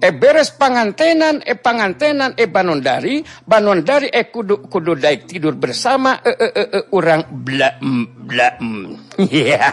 [0.00, 6.32] eh beres pangantenan eh pangantenan eh Banondari Banondari eh kudu kudu daik tidur bersama eh
[6.32, 8.48] eh eh, eh orang bla bla
[9.28, 9.68] yeah.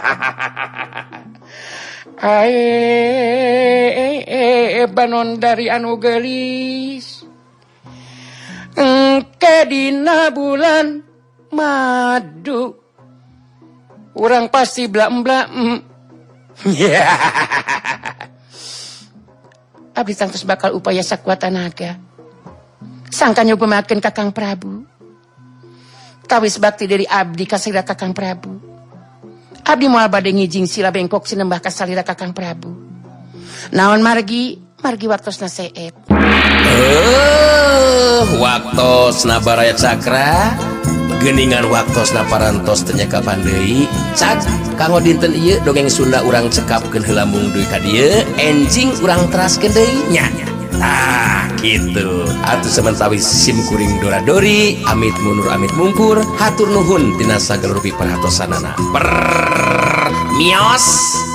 [2.18, 2.50] Ae,
[3.94, 4.44] e, e,
[4.82, 7.24] e, Banondari anu gelis
[8.76, 11.00] Engke dina bulan
[11.54, 12.74] madu
[14.18, 15.46] Orang pasti bla bla
[16.68, 18.34] yeah.
[19.98, 21.98] abdi tangtus bakal upaya sakwa naga
[23.08, 24.84] sangkanya pemakan kakang Prabu.
[26.28, 28.52] Tawis bakti dari abdi kasalira kakang Prabu.
[29.64, 32.68] Abdi moal badai ngijing sila bengkok sinembah kasalira kakang Prabu.
[33.72, 34.60] Naon margi?
[34.78, 36.17] Margi waktos naseep
[36.78, 38.94] uh, waktu
[39.26, 40.54] nabaraya Cakra.
[41.18, 44.38] Geningan waktu naparantos ternyaka pandai cak
[44.78, 49.58] kamu dinten iya dongeng Sunda urang cekap ke helambung duit dieu enjing urang teras
[50.14, 50.30] nya
[50.78, 58.78] Nah gitu Atuh sementawis simkuring doradori Amit mundur amit mungkur Hatur nuhun dinasa gelurupi perhatosanana.
[58.94, 59.06] Per
[60.38, 61.27] Mios!